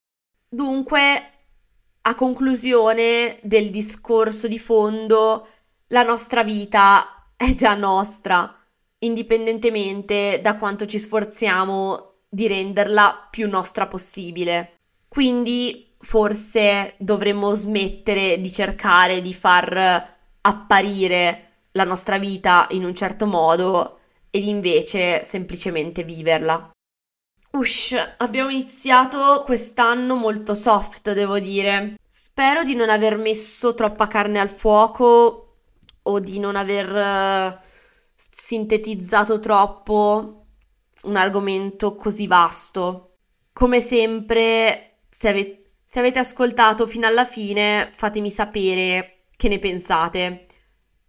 Dunque, 0.48 1.32
a 2.02 2.16
conclusione 2.16 3.40
del 3.42 3.72
discorso 3.72 4.48
di 4.48 4.60
fondo, 4.60 5.48
la 5.88 6.04
nostra 6.04 6.44
vita 6.44 7.32
è 7.36 7.54
già 7.54 7.74
nostra, 7.74 8.56
indipendentemente 9.00 10.40
da 10.42 10.56
quanto 10.58 10.86
ci 10.86 11.00
sforziamo 11.00 12.22
di 12.30 12.48
renderla 12.48 13.28
più 13.32 13.50
nostra 13.50 13.88
possibile. 13.88 14.78
Quindi 15.08 15.89
forse 16.00 16.96
dovremmo 16.98 17.54
smettere 17.54 18.40
di 18.40 18.52
cercare 18.52 19.22
di 19.22 19.34
far 19.34 20.18
apparire 20.42 21.44
la 21.74 21.84
nostra 21.84 22.18
vita 22.18 22.68
in 22.72 22.84
un 22.84 22.96
certo 22.96 23.26
modo 23.26 24.00
ed 24.30 24.44
invece 24.44 25.24
semplicemente 25.24 26.04
viverla. 26.04 26.72
Ush, 27.52 27.96
abbiamo 28.18 28.50
iniziato 28.50 29.44
quest'anno 29.44 30.16
molto 30.16 30.54
soft, 30.54 31.14
devo 31.14 31.40
dire. 31.40 31.98
Spero 32.08 32.64
di 32.64 32.76
non 32.76 32.90
aver 32.90 33.18
messo 33.18 33.74
troppa 33.74 34.08
carne 34.08 34.40
al 34.40 34.50
fuoco 34.50 35.56
o 36.04 36.20
di 36.20 36.40
non 36.40 36.56
aver 36.56 37.58
uh, 37.58 37.58
sintetizzato 38.16 39.40
troppo 39.40 40.46
un 41.04 41.16
argomento 41.16 41.96
così 41.96 42.28
vasto. 42.28 43.16
Come 43.52 43.80
sempre, 43.80 45.00
se, 45.10 45.28
ave- 45.30 45.59
se 45.92 45.98
avete 45.98 46.20
ascoltato 46.20 46.86
fino 46.86 47.08
alla 47.08 47.26
fine, 47.26 47.90
fatemi 47.96 48.30
sapere 48.30 49.24
che 49.36 49.48
ne 49.48 49.58
pensate. 49.58 50.46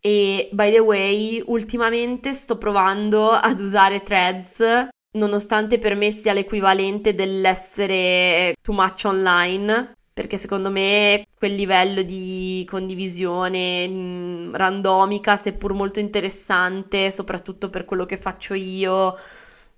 E 0.00 0.48
by 0.52 0.72
the 0.72 0.78
way, 0.78 1.42
ultimamente 1.48 2.32
sto 2.32 2.56
provando 2.56 3.28
ad 3.28 3.60
usare 3.60 4.02
threads, 4.02 4.88
nonostante 5.18 5.78
per 5.78 5.94
me 5.96 6.10
sia 6.10 6.32
l'equivalente 6.32 7.14
dell'essere 7.14 8.54
too 8.62 8.72
much 8.72 9.02
online, 9.04 9.96
perché 10.14 10.38
secondo 10.38 10.70
me 10.70 11.26
quel 11.36 11.56
livello 11.56 12.00
di 12.00 12.66
condivisione 12.66 13.86
mm, 13.86 14.50
randomica, 14.52 15.36
seppur 15.36 15.74
molto 15.74 16.00
interessante, 16.00 17.10
soprattutto 17.10 17.68
per 17.68 17.84
quello 17.84 18.06
che 18.06 18.16
faccio 18.16 18.54
io, 18.54 19.14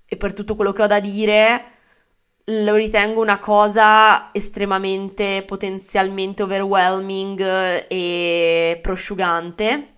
e 0.07 0.17
per 0.17 0.33
tutto 0.33 0.55
quello 0.55 0.71
che 0.71 0.83
ho 0.83 0.87
da 0.87 1.01
dire, 1.01 1.81
lo 2.47 2.75
ritengo 2.75 3.21
una 3.21 3.39
cosa 3.39 4.31
estremamente 4.33 5.45
potenzialmente 5.47 6.43
overwhelming 6.43 7.87
e 7.89 8.79
prosciugante, 8.83 9.95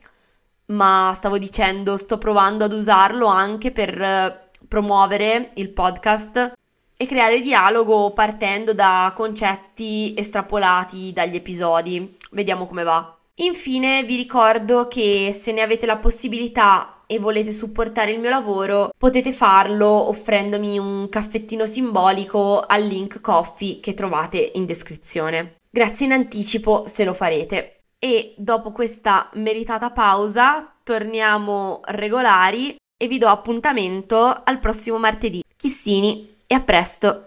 ma 0.66 1.12
stavo 1.14 1.38
dicendo, 1.38 1.96
sto 1.96 2.18
provando 2.18 2.64
ad 2.64 2.72
usarlo 2.72 3.26
anche 3.26 3.70
per 3.70 4.50
promuovere 4.68 5.50
il 5.54 5.70
podcast 5.70 6.52
e 6.96 7.06
creare 7.06 7.40
dialogo 7.40 8.12
partendo 8.12 8.72
da 8.72 9.12
concetti 9.14 10.14
estrapolati 10.16 11.12
dagli 11.12 11.36
episodi. 11.36 12.16
Vediamo 12.30 12.66
come 12.66 12.82
va. 12.82 13.16
Infine 13.38 14.04
vi 14.04 14.16
ricordo 14.16 14.86
che 14.86 15.32
se 15.32 15.52
ne 15.52 15.62
avete 15.62 15.86
la 15.86 15.96
possibilità 15.96 16.93
e 17.14 17.20
volete 17.20 17.52
supportare 17.52 18.10
il 18.10 18.18
mio 18.18 18.28
lavoro, 18.28 18.90
potete 18.98 19.32
farlo 19.32 19.86
offrendomi 19.86 20.78
un 20.78 21.08
caffettino 21.08 21.64
simbolico 21.64 22.58
al 22.60 22.82
link 22.82 23.20
coffee 23.20 23.78
che 23.78 23.94
trovate 23.94 24.50
in 24.54 24.66
descrizione. 24.66 25.58
Grazie 25.70 26.06
in 26.06 26.12
anticipo 26.12 26.82
se 26.86 27.04
lo 27.04 27.14
farete. 27.14 27.76
E 27.98 28.34
dopo 28.36 28.72
questa 28.72 29.30
meritata 29.34 29.90
pausa 29.90 30.74
torniamo 30.82 31.80
regolari 31.84 32.74
e 32.96 33.06
vi 33.06 33.18
do 33.18 33.28
appuntamento 33.28 34.34
al 34.44 34.58
prossimo 34.58 34.98
martedì. 34.98 35.42
Chissini 35.56 36.34
e 36.46 36.54
a 36.54 36.60
presto! 36.60 37.26